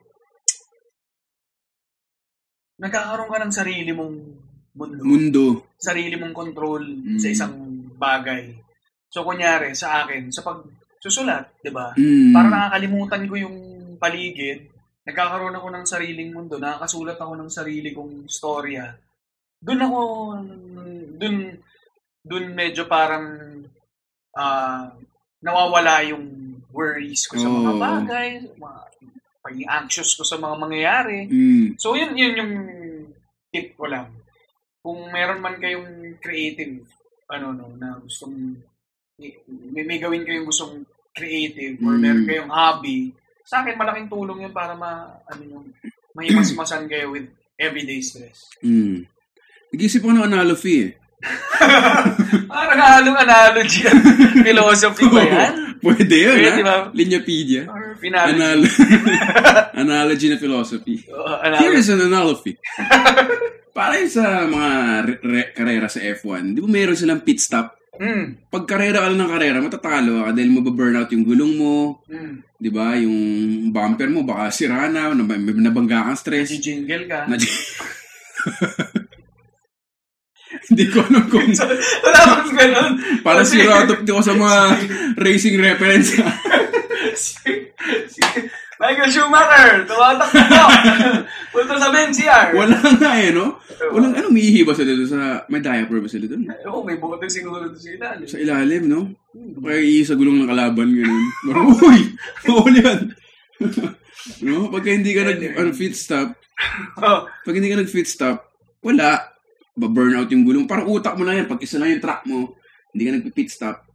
[2.76, 4.16] nagkakaroon ka ng sarili mong
[4.78, 5.44] mundo, Mundo.
[5.74, 7.18] sarili mong control Mm.
[7.18, 7.54] sa isang
[7.98, 8.54] bagay.
[9.10, 10.62] So kunyari sa akin, sa pag
[11.02, 11.92] susulat, 'di ba?
[11.98, 12.30] Mm.
[12.30, 13.56] Parang nakakalimutan ko yung
[13.98, 14.70] paligid.
[15.02, 16.56] Nagkakaroon ako ng sariling mundo.
[16.56, 18.86] Nakakasulat ako ng sarili kong storya.
[19.58, 20.00] Doon ako,
[21.18, 21.36] doon,
[22.22, 23.26] doon medyo parang
[24.38, 24.86] ah,
[25.42, 26.26] nawawala yung
[26.70, 28.80] worries ko sa mga bagay, mga,
[29.42, 31.18] pagiging anxious ko sa mga mangyayari.
[31.26, 31.66] Mm.
[31.80, 32.52] So, yun, yun yung
[33.48, 34.12] tip ko lang.
[34.88, 36.80] Kung meron man kayong creative,
[37.28, 38.56] ano, no, na gustong,
[39.20, 39.36] may,
[39.84, 40.80] may gawin kayong gustong
[41.12, 42.00] creative or Mm.
[42.00, 43.12] meron kayong hobby,
[43.44, 45.66] sa akin malaking tulong yun para ma, ano yung,
[46.16, 47.28] mahimasmasan kayo with
[47.60, 48.48] everyday stress.
[48.64, 49.04] Mm.
[49.68, 50.90] Nag-isip ako ng analogy eh.
[52.48, 53.98] Parang halong analogy yan.
[54.48, 55.52] Philosophy ba yan?
[55.78, 56.64] Pwede yun, Pwede ha?
[56.64, 56.76] ba?
[56.90, 57.68] Linyapedia.
[57.68, 58.32] Or finale?
[58.32, 58.72] Anal-
[59.84, 61.04] analogy na philosophy.
[61.06, 61.76] Uh, Here analogy.
[61.76, 62.54] is an analogy.
[63.70, 64.70] Para sa mga
[65.02, 67.74] re- re- karera sa F1, di ba mayroon silang pit stop?
[67.94, 68.46] Mm.
[68.46, 72.34] Pag karera ka lang ng karera, matatalo ka dahil mababurnout yung gulong mo, Mm.
[72.54, 72.94] di ba?
[72.94, 73.16] Yung
[73.68, 75.26] bumper mo, baka sira na, nab-
[75.56, 76.54] nabangga kang stress.
[76.54, 77.26] Jingle ka.
[77.26, 77.38] Na-
[80.48, 81.44] Hindi ko alam kung
[82.04, 82.92] Wala bang ganun?
[83.20, 84.58] para zero out of ko sa mga
[85.26, 86.16] racing reference.
[87.14, 87.68] si,
[88.08, 88.20] si
[88.78, 90.64] Michael Schumacher, tumatakbo ko.
[91.52, 92.46] Punta sa BNCR.
[92.54, 93.58] Wala nga eh, no?
[93.90, 95.42] Walang ano, umiihi ba sila doon sa...
[95.50, 96.46] May diaper ba sila doon?
[96.70, 98.26] Oo, may bukote siguro doon sa ilalim.
[98.30, 99.10] Sa ilalim, no?
[99.34, 101.24] Kaya iihi sa gulong ng kalaban, gano'n.
[101.50, 102.00] Parang, uy!
[102.46, 103.00] Bawal yan!
[104.46, 104.70] no?
[104.70, 106.38] Pagka hindi ka nag ano, fit stop,
[106.98, 108.50] Oh, pag hindi ka nag fit stop,
[108.82, 109.30] wala.
[109.78, 110.66] Ba-burnout yung gulong.
[110.66, 111.46] Parang utak mo na yan.
[111.46, 112.58] Pag isa lang yung track mo,
[112.90, 113.86] hindi ka nag-pit stop.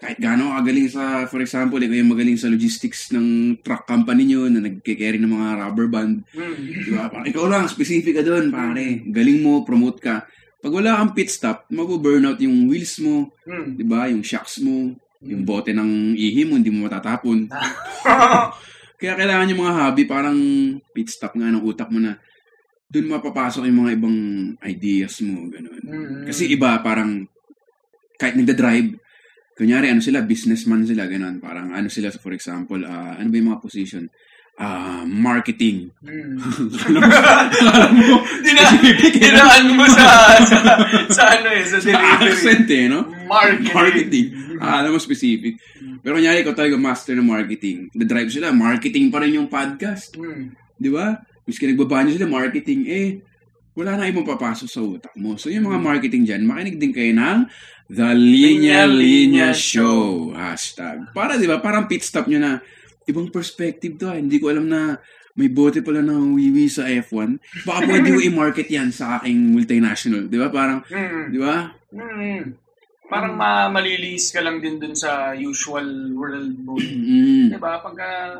[0.00, 4.24] Kahit gaano ka galing sa, for example, ikaw yung magaling sa logistics ng truck company
[4.24, 6.24] nyo na nagkikerry ng mga rubber band.
[6.32, 6.88] mm.
[6.88, 7.12] Di ba?
[7.12, 9.04] Parang ikaw lang, specific ka doon, pare.
[9.04, 10.24] Galing mo, promote ka.
[10.60, 13.76] Pag wala kang pit stop, mag-burnout yung wheels mo, Mm.
[13.76, 14.08] di ba?
[14.08, 17.52] Yung shocks mo, yung bote ng ihi mo, hindi mo matatapon.
[19.00, 20.38] Kaya kailangan yung mga hobby, parang
[20.92, 22.16] pit stop nga ng utak mo na
[22.88, 24.18] doon mapapasok yung mga ibang
[24.64, 25.82] ideas mo, gano'n.
[25.84, 26.24] Mm.
[26.24, 27.28] Kasi iba, parang
[28.16, 28.96] kahit nagda-drive,
[29.60, 31.36] kunyari, ano sila, businessman sila, gano'n.
[31.36, 34.08] Parang ano sila, for example, ah, ano ba yung mga position?
[34.56, 35.92] Ah, marketing.
[36.00, 36.36] Mm.
[37.60, 38.64] Alam mo, Dina,
[39.14, 40.58] dinaan mo sa, sa,
[41.12, 41.92] sa ano eh, sa sa
[42.24, 43.04] accent eh, no?
[43.28, 43.76] Marketing.
[43.76, 44.26] Marketing.
[44.58, 45.60] Ah, alam mo specific.
[46.00, 47.92] Pero kunyari, ikaw talaga master ng marketing.
[47.92, 50.16] Na-drive sila, marketing pa rin yung podcast.
[50.16, 50.56] Mm.
[50.80, 51.20] Di ba?
[51.44, 53.08] Miski nagbabanyo sila, marketing, eh,
[53.76, 55.38] wala na ibang papasok sa utak mo.
[55.40, 57.48] So, yung mga marketing dyan, makinig din kayo ng
[57.90, 60.30] The Linya Linya Show.
[60.30, 61.10] Hashtag.
[61.10, 61.58] Para, di ba?
[61.58, 62.52] Parang pit stop nyo na,
[63.10, 64.06] ibang perspective to.
[64.06, 64.14] ah.
[64.14, 64.94] Hindi ko alam na
[65.34, 67.38] may bote pala ng wiwi sa F1.
[67.66, 70.30] Baka pwede ko i-market yan sa aking multinational.
[70.30, 70.46] Di ba?
[70.50, 71.24] Parang, Mm.
[71.34, 71.66] di ba?
[71.90, 72.42] Mm.
[73.10, 76.78] Parang ma malilis ka lang din dun sa usual world mo.
[76.78, 77.50] Mm.
[77.50, 77.82] Diba?
[77.82, 78.38] Pagka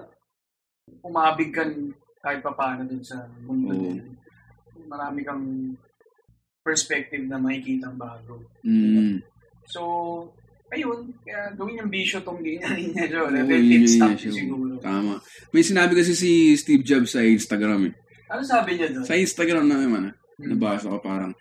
[1.02, 1.66] umabig ka
[2.22, 4.14] kahit pa paano dun sa mundo na yun,
[4.86, 5.42] marami kang
[6.60, 8.46] perspective na makikita bago.
[8.62, 9.24] Mm.
[9.70, 9.80] So,
[10.68, 13.30] ayun, kaya gawin yung bisyo tong ganyan niya, Joe.
[13.30, 14.78] Let it yun stop siguro.
[14.78, 15.22] Tama.
[15.50, 17.94] May sinabi kasi si Steve Jobs sa Instagram eh.
[18.30, 19.06] Ano sabi niya doon?
[19.06, 20.14] Sa Instagram na naman ah.
[20.38, 20.54] Hmm.
[20.54, 21.32] Nabasa ko parang,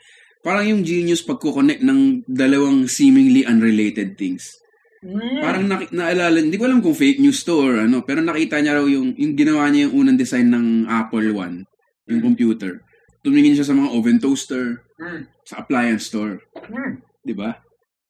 [0.42, 4.60] parang yung genius pagko-connect ng dalawang seemingly unrelated things.
[5.00, 5.40] Mm.
[5.40, 8.76] Parang naki- naalala, hindi ko alam kung fake news to or ano, pero nakita niya
[8.76, 11.64] raw yung, yung ginawa niya yung unang design ng Apple One,
[12.12, 12.84] yung computer.
[13.24, 15.24] Tumingin siya sa mga oven toaster, Mm.
[15.48, 16.44] sa appliance store.
[16.68, 17.00] Mm.
[17.24, 17.56] Di ba?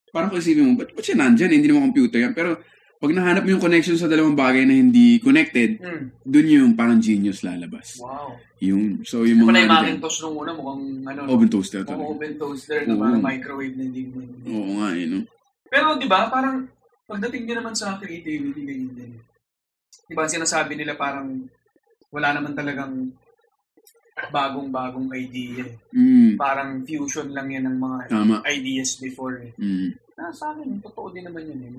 [0.10, 1.52] Parang isipin mo, ba't, ba't siya nandyan?
[1.52, 2.34] Hindi naman computer yan.
[2.34, 2.58] Pero
[3.00, 6.04] pag nahanap mo yung connection sa dalawang bagay na hindi connected, Mm.
[6.20, 7.96] dun yung parang genius lalabas.
[7.96, 8.36] Wow.
[8.60, 9.64] Yung, so yung Yung pala mga...
[9.64, 11.30] yung ano Macintosh nung una, mukhang ano, no?
[11.32, 12.12] oven toaster mukhang talaga.
[12.12, 13.00] oven toaster na Oo.
[13.00, 14.20] parang microwave na hindi mo.
[14.46, 15.20] Oo nga, eh, no?
[15.66, 16.68] Pero di ba, parang
[17.06, 19.12] pagdating din naman sa creativity, ganyan din.
[20.04, 21.48] Di ba, sinasabi nila parang
[22.10, 23.14] wala naman talagang
[24.28, 25.64] bagong-bagong idea.
[25.64, 25.74] eh.
[25.92, 28.36] Mm, Parang fusion lang yan ng mga tama.
[28.44, 29.40] ideas before.
[29.40, 29.52] Eh.
[29.56, 31.60] Mm, Na, sa akin, totoo din naman yun.
[31.64, 31.72] Eh.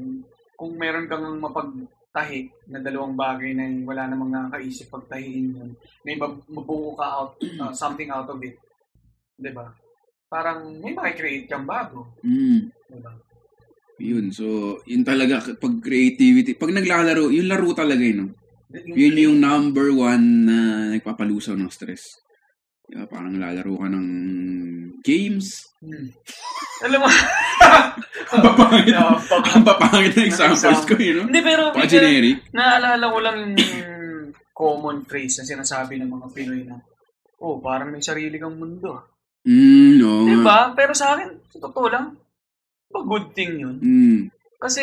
[0.56, 5.70] Kung meron kang mapagtahi na dalawang bagay na wala namang nakakaisip pagtahiin yun,
[6.02, 8.56] may mab- mabuo ka out, uh, something out of it.
[9.36, 9.72] Ba?
[10.26, 12.16] Parang may makikreate kang bago.
[12.20, 12.60] mm.
[12.86, 13.12] Di ba?
[14.00, 14.44] Yun, so,
[14.84, 18.28] yun talaga, pag creativity, pag naglalaro, yung laro talaga yun, no?
[18.72, 20.56] Yun yung number one na
[20.90, 22.16] nagpapalusaw ng stress.
[22.90, 24.08] Diba, parang lalaro ka ng
[25.00, 25.70] games.
[25.78, 26.10] Hmm.
[26.84, 27.08] Alam mo,
[28.34, 28.90] Ang papangit.
[28.90, 31.24] Yeah, pag- Ang papangit na examples ko, yun, no?
[31.30, 32.50] Hindi, pero pero generic.
[32.50, 33.62] naalala ko lang yung
[34.50, 36.76] common phrase na sinasabi ng mga Pinoy na,
[37.38, 39.06] oh, parang may sarili kang mundo.
[39.46, 40.10] Mm, no.
[40.26, 40.44] Di nga.
[40.44, 40.58] ba?
[40.74, 42.12] Pero sa akin, sa totoo lang,
[42.90, 43.76] ba good thing yun?
[43.78, 44.20] Mm,
[44.58, 44.82] Kasi,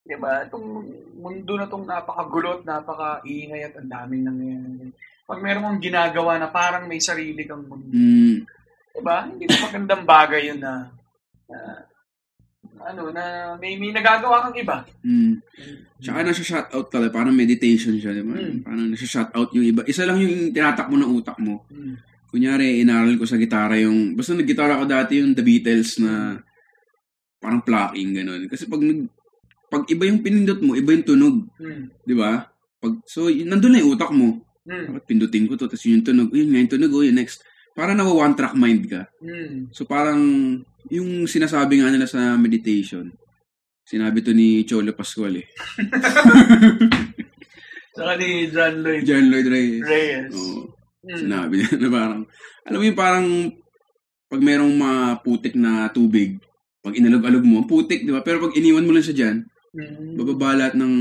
[0.00, 0.86] di ba, itong
[1.18, 4.88] mundo na itong napakagulo at napakaingay at ang daming nangyayari.
[5.24, 8.36] Pag meron kang ginagawa na parang may sarili kang mundo, mm,
[8.94, 9.24] di ba?
[9.24, 10.92] Hindi ba magandang bagay yun na,
[11.48, 11.58] na
[12.84, 13.24] ano, na
[13.56, 14.84] may, may nagagawa kang iba.
[15.00, 15.34] mm.
[16.04, 18.36] Tsaka nasa shoutout talaga, parang meditation siya, di ba?
[18.36, 18.60] Mm.
[18.60, 19.80] Parang nasa shoutout yung iba.
[19.88, 21.64] Isa lang yung tinatakbo ng utak mo.
[21.72, 21.96] Hmm.
[22.28, 26.36] Kunyari, inaral ko sa gitara yung, basta nag-gitara ko dati yung The Beatles na
[27.40, 28.42] parang plucking, ganun.
[28.50, 29.08] Kasi pag nag,
[29.70, 31.88] pag iba yung pinindot mo, iba yung tunog, Hmm.
[32.04, 32.44] di ba?
[32.82, 34.44] Pag, so, nandun na yung utak mo.
[34.64, 34.84] Mm.
[34.92, 35.68] Dapat pindutin ko to.
[35.68, 36.30] Tapos yun yung tunog.
[36.32, 36.92] Yun nga yung tunog.
[36.92, 37.44] Oh, yun next.
[37.74, 39.08] Parang nawa one track mind ka.
[39.20, 39.72] Mm.
[39.74, 40.20] So parang
[40.88, 43.12] yung sinasabi nga nila sa meditation.
[43.84, 45.46] Sinabi to ni Cholo Pascual eh.
[47.94, 49.84] Saka ni John Lloyd John Lloyd Reyes.
[49.84, 50.32] Reyes.
[50.32, 50.72] Oo.
[51.04, 51.18] Mm.
[51.20, 52.22] Sinabi niya na parang,
[52.64, 53.26] alam mo yung parang,
[54.24, 56.40] pag merong mga putik na tubig,
[56.80, 58.24] pag inalog-alog mo, putik, di ba?
[58.24, 59.36] Pero pag iniwan mo lang siya dyan,
[59.74, 60.14] Mm.
[60.14, 60.94] bababalat ng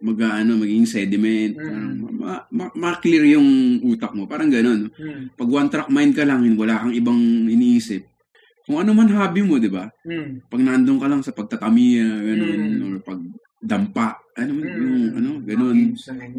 [0.00, 2.16] mag ano, magiging sediment, Mm.
[2.16, 3.44] ma- ma- ma-clear yung
[3.84, 4.24] utak mo.
[4.24, 4.88] Parang ganun.
[4.90, 5.36] Mm.
[5.36, 8.08] Pag one track mind ka lang, wala kang ibang iniisip.
[8.64, 9.84] Kung ano man hobby mo, di ba?
[10.00, 10.48] Mm.
[10.48, 12.80] Pag nandun ka lang sa pagtatamiya, ganun, Mm.
[12.80, 13.20] or pag
[13.60, 14.64] dampa, ano, Mm.
[14.64, 15.78] yung, ano, ganun.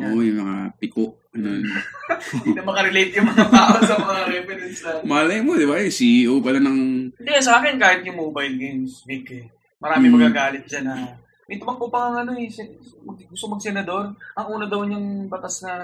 [0.01, 1.61] Oo, yung mga piko, ganun.
[2.41, 4.91] Hindi na makarelate yung mga tao sa mga reference na.
[5.03, 5.77] Malay mo, di ba?
[5.77, 6.77] Yung CEO pala ng...
[7.13, 9.45] Hindi, sa akin kahit yung mobile games, Vic eh.
[9.77, 10.13] Marami Mm.
[10.15, 10.95] magagalit dyan na
[11.51, 12.47] may tumakbo pa ang ano eh,
[13.27, 14.15] gusto mag-senador.
[14.39, 15.83] Ang una daw niyang batas na,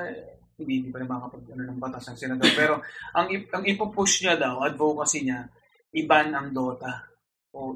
[0.56, 2.48] hindi, hindi pa rin makapag ano, ng batas ng senador.
[2.56, 2.80] Pero
[3.12, 5.44] ang, ang ipupush niya daw, advocacy niya,
[5.92, 7.04] iban ang Dota.
[7.52, 7.76] O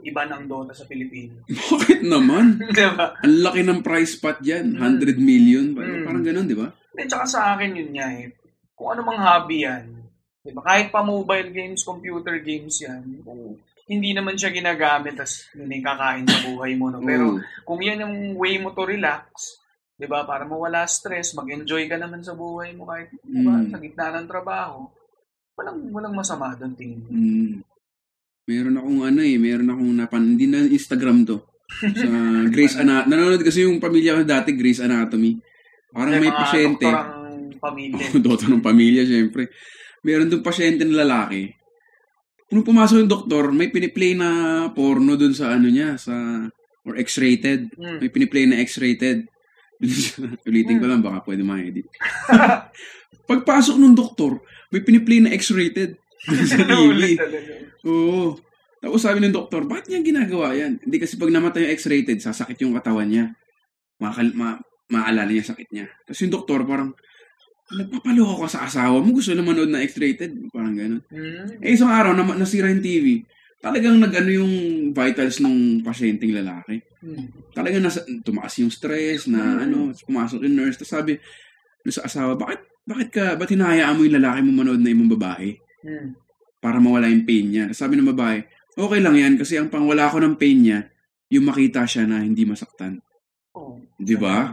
[0.00, 1.44] iban ang Dota sa Pilipinas.
[1.76, 2.56] Bakit naman?
[2.72, 3.20] di ba?
[3.20, 4.72] Ang laki ng price pot dyan.
[4.72, 4.96] Mm.
[4.96, 5.66] 100 million.
[5.76, 6.06] Parang, Mm.
[6.08, 6.72] parang ganun, di ba?
[6.72, 8.32] Hindi, tsaka sa akin yun nga eh.
[8.72, 9.92] Kung ano mang hobby yan,
[10.40, 10.64] di ba?
[10.64, 15.86] kahit pa mobile games, computer games yan, kung hindi naman siya ginagamit as yun yung
[15.86, 16.90] kakain sa buhay mo.
[16.90, 16.98] No?
[17.00, 17.40] Pero Oo.
[17.62, 19.62] kung yan yung way mo to relax,
[19.94, 23.70] di ba, para mawala stress, mag-enjoy ka naman sa buhay mo kahit di ba, Mm.
[23.70, 24.90] sa gitna ng trabaho,
[25.54, 27.10] walang, walang masama doon tingin ko.
[27.10, 27.54] Mm.
[28.46, 31.42] Meron akong ano eh, meron akong napan, hindi na Instagram to.
[31.66, 32.06] Sa
[32.54, 33.10] Grey's Anatomy.
[33.10, 35.38] Nanonood kasi yung pamilya ko dati, Grey's Anatomy.
[35.90, 36.86] Parang may mga pasyente.
[36.86, 38.04] doktorang pamilya.
[38.26, 39.42] Doktor ng pamilya, syempre.
[40.02, 41.50] Meron doon pasyente na lalaki.
[42.52, 44.28] Nung pumasok yung doktor, may piniplay na
[44.70, 46.14] porno doon sa ano niya, sa,
[46.86, 47.74] or X-rated.
[47.74, 47.98] Mm.
[47.98, 49.26] May piniplay na X-rated.
[50.48, 51.90] Ulitin ko lang, baka pwede ma-edit.
[53.30, 54.38] Pagpasok ng doktor,
[54.70, 55.98] may piniplay na X-rated.
[56.50, 57.14] sa TV.
[57.86, 58.38] Oo.
[58.82, 60.78] Tapos sabi ng doktor, bakit niya ginagawa yan?
[60.82, 63.34] Hindi kasi pag namatay yung X-rated, sasakit yung katawan niya.
[63.98, 65.86] Makal ma maalala niya sakit niya.
[66.06, 66.94] Tapos yung doktor parang,
[67.66, 70.50] nagpapaloko ka sa asawa mo, gusto na manood na X-rated.
[70.54, 71.02] Parang gano'n.
[71.10, 71.62] Mm.
[71.64, 73.26] Eh, isang araw, na, nasira yung TV.
[73.58, 74.52] Talagang nag-ano yung
[74.94, 76.78] vitals ng pasyenteng lalaki.
[77.02, 77.26] Mm.
[77.50, 79.64] Talagang nasa, tumaas yung stress na Mm.
[79.66, 79.76] ano,
[80.06, 80.78] pumasok yung nurse.
[80.78, 81.12] Tapos sabi,
[81.90, 85.58] sa asawa, bakit, bakit ka, ba't hinahayaan mo yung lalaki mo manood na ibang babae?
[85.82, 86.18] Mm.
[86.56, 87.70] para mawala yung pain niya.
[87.70, 88.42] Sabi ng babae,
[88.74, 90.90] okay lang yan kasi ang pangwala ko ng pain niya,
[91.30, 92.98] yung makita siya na hindi masaktan.
[93.54, 94.50] Oh, Di ba?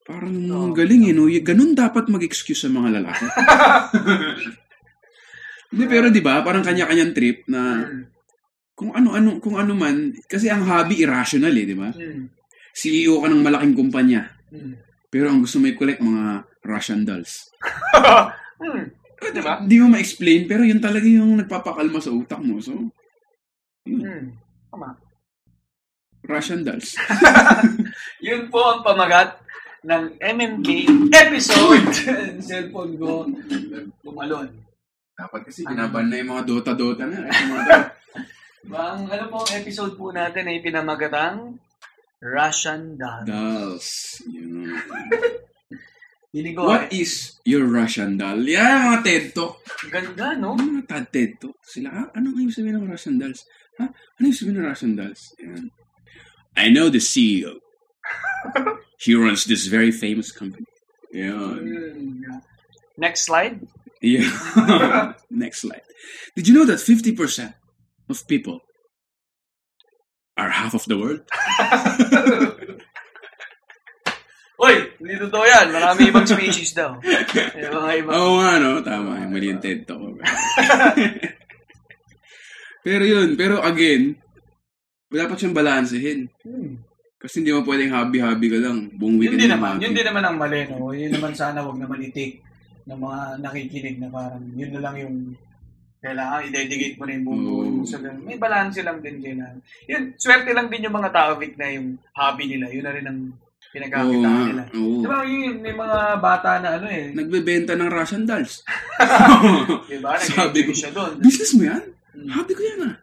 [0.00, 0.72] Parang Oo.
[0.72, 1.28] galing eh, no?
[1.28, 3.26] Ganun dapat mag-excuse sa mga lalaki.
[5.70, 6.42] Hindi, pero di ba?
[6.42, 8.02] Parang kanya-kanyang trip na Mm.
[8.74, 11.94] kung ano-ano, kung ano man, kasi ang hobby irrational eh, di ba?
[11.94, 12.26] Mm.
[12.72, 14.74] CEO ka ng malaking kumpanya, Mm.
[15.06, 16.24] pero ang gusto mo i-collect mga
[16.66, 17.50] Russian dolls.
[18.64, 18.84] mm.
[19.30, 19.60] Di ba?
[19.62, 22.58] Di mo ma-explain, pero yun talaga yung nagpapakalma sa utak mo.
[22.58, 22.74] So,
[23.86, 24.36] Mm.
[24.70, 24.92] Tama.
[26.20, 27.00] Russian dolls.
[28.20, 29.40] Yun po ang pamagat
[29.80, 30.68] ng MMK
[31.08, 31.88] episode.
[32.48, 33.24] Cellphone ko
[34.04, 34.48] tumalon.
[35.16, 37.28] Dapat kasi binaban na yung mga Dota-Dota na.
[37.28, 37.64] Yung mga
[38.70, 41.56] Ang ano po episode po natin ay pinamagatang
[42.20, 43.24] Russian doll.
[43.24, 44.20] dolls.
[44.28, 44.76] Yun.
[46.30, 48.38] Hiling ko What ay, is your Russian doll?
[48.44, 49.64] Yan, mga TED Talk.
[49.88, 50.54] ganda no?
[50.54, 51.56] Ano mga tad TED Talk?
[51.64, 53.48] Sila, ah, ano kayo sabihin ng Russian dolls?
[53.80, 53.88] Ha?
[53.88, 55.22] Ano yung sabihin ng Russian dolls?
[55.40, 55.64] Yan.
[56.54, 57.56] I know the CEO.
[59.00, 60.68] He runs this very famous company.
[61.12, 61.32] Yan.
[61.32, 62.42] Mm.
[63.00, 63.66] Next slide.
[64.04, 64.28] Yeah.
[65.30, 65.82] Next slide.
[66.36, 67.16] Did you know that 50%
[68.08, 68.60] of people
[70.36, 71.24] are half of the world?
[74.60, 75.72] Uy, hindi totoo yan.
[75.72, 77.00] Marami ibang species daw.
[77.80, 78.12] Mga ibang...
[78.12, 78.84] Oo nga, no?
[78.84, 79.24] Tama.
[79.24, 80.20] Mali yung TED Talk.
[82.84, 84.20] pero yun, pero again,
[85.08, 86.28] dapat siyang balansehin.
[86.44, 86.89] Hmm.
[87.20, 88.78] Kasi hindi mo pwedeng hobby-hobby ka lang.
[88.96, 89.70] Buong Yun weekend din na naman.
[89.76, 89.84] hobby.
[89.84, 90.88] Yun din naman ang mali, no?
[90.90, 92.40] Yun naman sana wag naman itik
[92.88, 95.16] ng mga nakikinig na parang yun na lang yung
[96.00, 98.24] kailangan i-dedicate mo na yung buong buhay mo sa ganun.
[98.24, 99.60] May balance lang din kailangan.
[99.84, 102.72] Yun, swerte lang din yung mga tao, Vic, na yung hobby nila.
[102.72, 104.48] Yun na rin ang Oo pinagkakitaan nga.
[104.48, 104.62] nila.
[104.74, 104.98] Oo.
[104.98, 107.12] Di ba, yun, may mga bata na ano eh.
[107.12, 108.64] Nagbebenta ng Russian dolls.
[109.92, 110.16] Di ba?
[110.24, 111.20] Sabi ko, siya doon.
[111.20, 111.84] business mo yan?
[112.16, 112.28] Mm.
[112.32, 112.96] Hobby ko yan ah.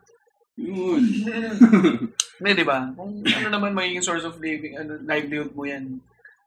[0.57, 1.01] Yun.
[2.37, 2.93] Hindi, di ba?
[2.93, 5.97] Kung ano naman magiging source of living, ano, livelihood mo yan.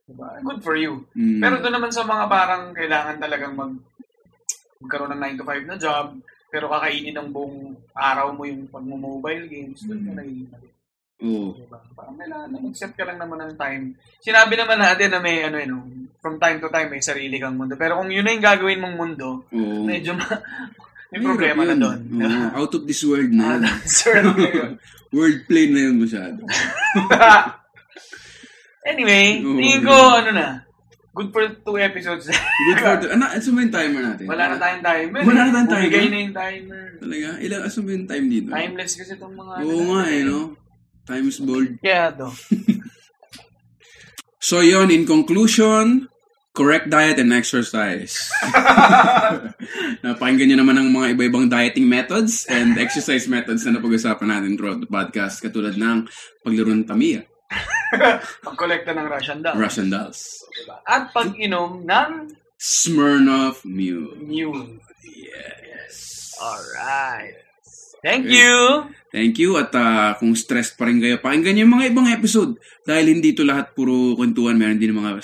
[0.06, 0.38] Di ba?
[0.38, 1.06] Good for you.
[1.18, 1.42] Mm.
[1.42, 3.74] Pero doon naman sa mga parang kailangan talagang mag
[4.80, 6.06] magkaroon ng 9 to 5 na job,
[6.48, 10.68] pero kakainin ng buong araw mo yung pag-mobile games, doon ka nagiging mali.
[11.20, 11.52] Oo.
[11.52, 11.78] Diba?
[11.92, 13.84] Parang kailangan na mag-set ka lang naman ng time.
[14.24, 17.76] Sinabi naman natin na may ano yun, from time to time may sarili kang mundo.
[17.76, 19.84] Pero kung yun na yung gagawin mong mundo, Oo.
[19.84, 20.40] medyo ma-
[21.10, 22.00] may problema na doon.
[22.22, 22.42] Oo.
[22.54, 23.62] Out of this world na yun.
[23.70, 24.72] Ah, yun.
[25.10, 26.38] Wordplay na yun masyado.
[28.90, 29.58] anyway, Oo.
[29.58, 30.46] tingin ko, ano na,
[31.10, 32.30] good for two episodes.
[32.30, 33.06] Good for the...
[33.18, 34.26] Ano, asan ba yung timer natin?
[34.30, 35.20] Wala na tayong timer.
[35.26, 35.82] Wala na tayong timer?
[35.90, 36.84] Bumigay na yung timer.
[37.02, 37.28] Talaga?
[37.42, 38.48] Ilang, asan ba yung time dito?
[38.54, 39.52] Timeless kasi itong mga...
[39.66, 40.40] Oo ano nga eh, no?
[41.10, 41.70] Time is bold.
[41.82, 42.30] Kaya do.
[44.40, 46.09] So yon in conclusion,
[46.50, 48.16] correct diet and exercise.
[50.04, 54.80] Napakinggan nyo naman ang mga iba-ibang dieting methods and exercise methods na napag-usapan natin throughout
[54.80, 56.06] the podcast katulad ng
[56.42, 57.22] paglaro ng Tamiya,
[58.46, 59.56] Pag-collecta ng Russian doll.
[59.58, 60.76] Russian dolls, Diba?
[60.86, 62.10] At pag-inom ng
[62.54, 64.14] Smirnoff Mule.
[64.20, 64.78] Mule.
[65.02, 66.30] Yes.
[66.38, 67.34] Alright.
[68.00, 68.36] Thank Okay.
[68.36, 68.56] you.
[69.10, 72.54] Thank you at ah, kung stressed pa rin kayo, pakinggan yung mga ibang episode
[72.86, 75.18] dahil hindi ito lahat puro kwentuhan, meron din mga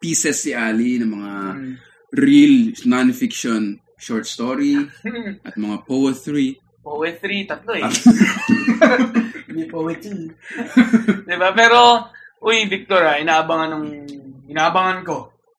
[0.00, 1.74] pieces si Ali ng mga Mm.
[2.10, 2.54] real
[2.88, 3.62] non-fiction
[3.94, 4.74] short story
[5.46, 6.56] at mga poetry.
[6.80, 7.84] Poetry, tatlo eh.
[7.84, 7.92] Ah.
[9.46, 10.32] Hindi poetry.
[11.28, 11.52] diba?
[11.52, 12.08] Pero,
[12.40, 13.86] uy, Victor, ah, inaabangan ng,
[14.48, 15.16] inaabangan ko.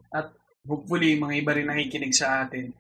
[0.10, 0.34] At
[0.66, 2.74] hopefully, mga iba rin nakikinig sa atin.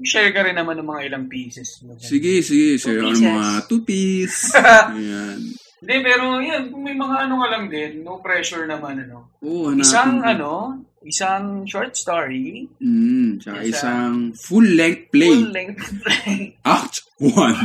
[0.00, 1.82] Share ka rin naman ng mga ilang pieces.
[1.98, 2.96] Sige, sige, Two.
[2.96, 3.26] Ano pieces.
[3.26, 4.40] mga two piece.
[4.56, 5.40] Ayan.
[5.80, 9.32] Hindi, pero yan, may mga ano ka lang din, no pressure naman, ano.
[9.40, 10.52] Oo, hanapin Isang, ano,
[11.00, 15.32] isang short story, Mm, tsaka Isa- isang full-length play.
[15.32, 16.36] full-length play.
[16.68, 17.56] Act 1.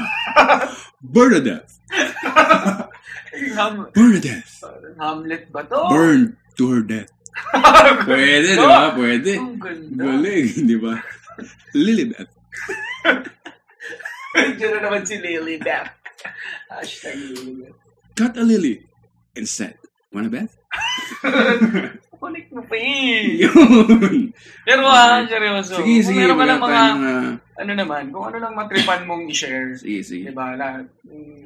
[1.04, 1.68] Bernadette.
[3.54, 4.48] Ham- Bernadette.
[4.96, 5.80] Hamlet ba to?
[5.92, 7.12] Burned to her death.
[8.08, 8.96] Pwede, di ba?
[8.96, 9.32] Pwede.
[9.36, 10.04] Ang ganda.
[10.08, 10.96] Galing, di ba?
[11.76, 12.30] Lilibet.
[14.56, 15.92] Diyan na naman si Lily Beth.
[16.72, 17.76] Hashtag Lily Beth.
[18.16, 18.82] Cut a lily
[19.36, 19.76] and said,
[20.10, 20.48] Wanna bet?
[22.16, 23.36] Kulik mo pa eh.
[23.44, 24.32] Yun.
[24.64, 25.76] Pero ah, seryoso.
[25.84, 26.20] Sige, Kung sige.
[26.24, 29.76] meron ka lang mga, ah, ano naman, kung ano lang matripan mong i-share.
[29.76, 30.32] sige, sige.
[30.32, 30.56] Diba?
[30.56, 31.46] La, mm,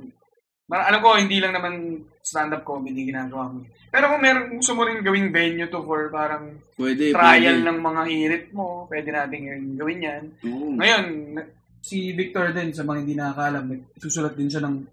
[0.70, 3.65] ma- alam ko, hindi lang naman stand-up comedy ginagawa mo.
[3.89, 7.65] Pero kung meron, gusto mo rin gawing venue to for parang Pwede, trial pwede.
[7.65, 10.24] ng mga hirit mo, pwede natin gawin yan.
[10.45, 10.78] Oo.
[10.78, 11.05] Ngayon,
[11.82, 13.65] si Victor din, sa mga hindi nakakaalam,
[13.97, 14.86] susulat din siya ng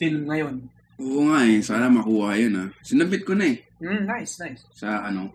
[0.00, 0.64] film ngayon.
[1.00, 1.58] Oo nga eh.
[1.60, 2.68] Sana makuha yun ah.
[2.80, 3.58] Sinabit ko na eh.
[3.82, 4.62] Mm, nice, nice.
[4.72, 5.34] Sa ano.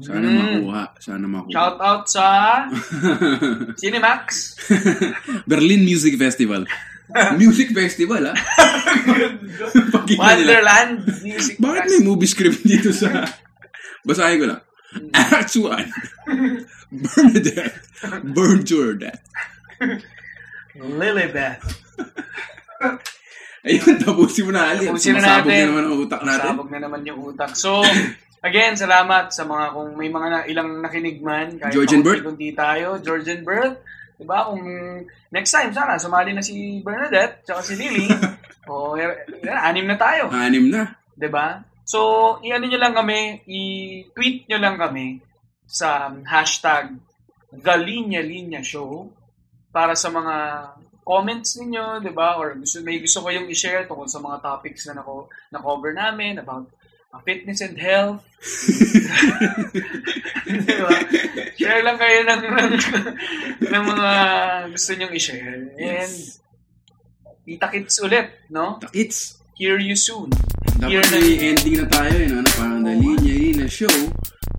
[0.00, 0.36] Sana Mm.
[0.40, 0.82] makuha.
[0.98, 1.52] Sana makuha.
[1.52, 2.24] Shout out sa
[3.80, 4.26] Cinemax.
[5.50, 6.64] Berlin Music Festival.
[7.36, 8.36] Music Festival ah.
[10.08, 10.20] Nila.
[10.20, 13.24] Wonderland Music Bakit may movie script dito sa...
[14.04, 14.60] Basahin ko lang.
[15.12, 15.68] Act 1.
[16.92, 17.76] Bernadette.
[18.32, 19.20] Burn to her death.
[20.76, 21.64] Lilibeth.
[23.64, 24.92] Ayun, tapusin mo na, Ali.
[24.92, 25.48] Tapusin na natin.
[25.48, 26.48] na naman ang utak natin.
[26.52, 27.52] Sabog na naman yung utak.
[27.56, 27.80] So,
[28.48, 31.56] again, salamat sa mga kung may mga na, ilang nakinig man.
[31.56, 32.20] Kahit George and Bert.
[32.20, 33.00] Kundi tayo.
[33.00, 33.80] George and Bert.
[34.20, 34.46] Diba?
[34.46, 34.62] Kung
[35.32, 38.06] next time, sana, sumali na si Bernadette, tsaka si Lily.
[38.70, 40.28] o, er- er- anim na tayo.
[40.28, 41.00] Anim na.
[41.14, 41.62] 'di ba?
[41.84, 45.20] So, i-ano nyo lang kami, i-tweet nyo lang kami
[45.68, 46.96] sa hashtag
[47.52, 49.08] The Linya Linya Show
[49.70, 50.34] para sa mga
[51.04, 52.40] comments ninyo, 'di ba?
[52.40, 55.92] Or gusto may gusto ko yung i-share tungkol sa mga topics na nako na cover
[55.92, 56.66] namin about
[57.12, 58.24] uh, fitness and health.
[60.48, 60.96] 'Di ba?
[61.54, 62.72] Share lang kayo ng, ng,
[63.68, 64.10] ng mga
[64.72, 65.60] gusto nyong i-share.
[65.76, 66.12] And
[67.44, 68.80] kita-kits ulit, no?
[68.96, 70.34] It's Hear you soon.
[70.82, 72.42] Dapat na- may ending na tayo eh, no?
[72.42, 73.94] na parang the linya, linya show,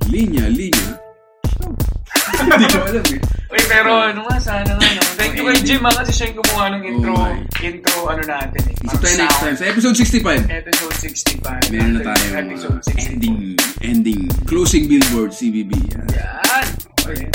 [0.08, 1.04] linya, linya,
[1.52, 1.68] show.
[2.48, 3.20] Hindi ko alam eh.
[3.56, 5.02] Uy, pero ano nga, sana nga, no?
[5.16, 7.32] Thank you kay Jim, ha, kasi siya yung gumawa ng intro, Oh
[7.64, 8.76] intro, ano natin, eh.
[8.84, 9.56] Isa tayo next time.
[9.56, 10.96] Sa episode 65, Episode
[11.40, 11.72] 65.
[11.72, 13.38] meron na tayo Episode uh, ending,
[13.80, 15.72] ending, closing billboard, CBB.
[15.72, 16.08] Yan.
[16.12, 16.68] Yan.
[17.00, 17.30] Okay.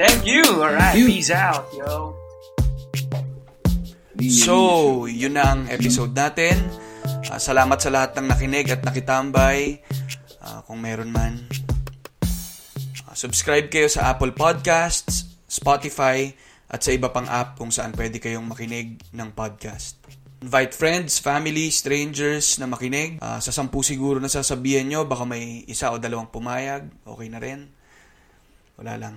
[0.00, 0.44] Thank you.
[0.48, 0.96] Alright.
[0.96, 1.06] Thank you.
[1.12, 2.16] Peace out, yo.
[4.32, 4.56] So,
[5.04, 6.56] yun na ang episode natin.
[7.28, 9.84] Ah, salamat sa lahat ng nakinig at nakitambay.
[10.40, 11.44] Ah, kung meron man.
[13.04, 16.30] Ah, subscribe kayo sa Apple Podcasts, Spotify,
[16.66, 20.02] at sa iba pang app kung saan pwede kayong makinig ng podcast.
[20.42, 23.22] Invite friends, family, strangers na makinig.
[23.22, 26.90] Ah, sa sampu siguro na sasabihan nyo, baka may isa o dalawang pumayag.
[27.06, 27.70] Okay na rin.
[28.76, 29.16] Wala lang.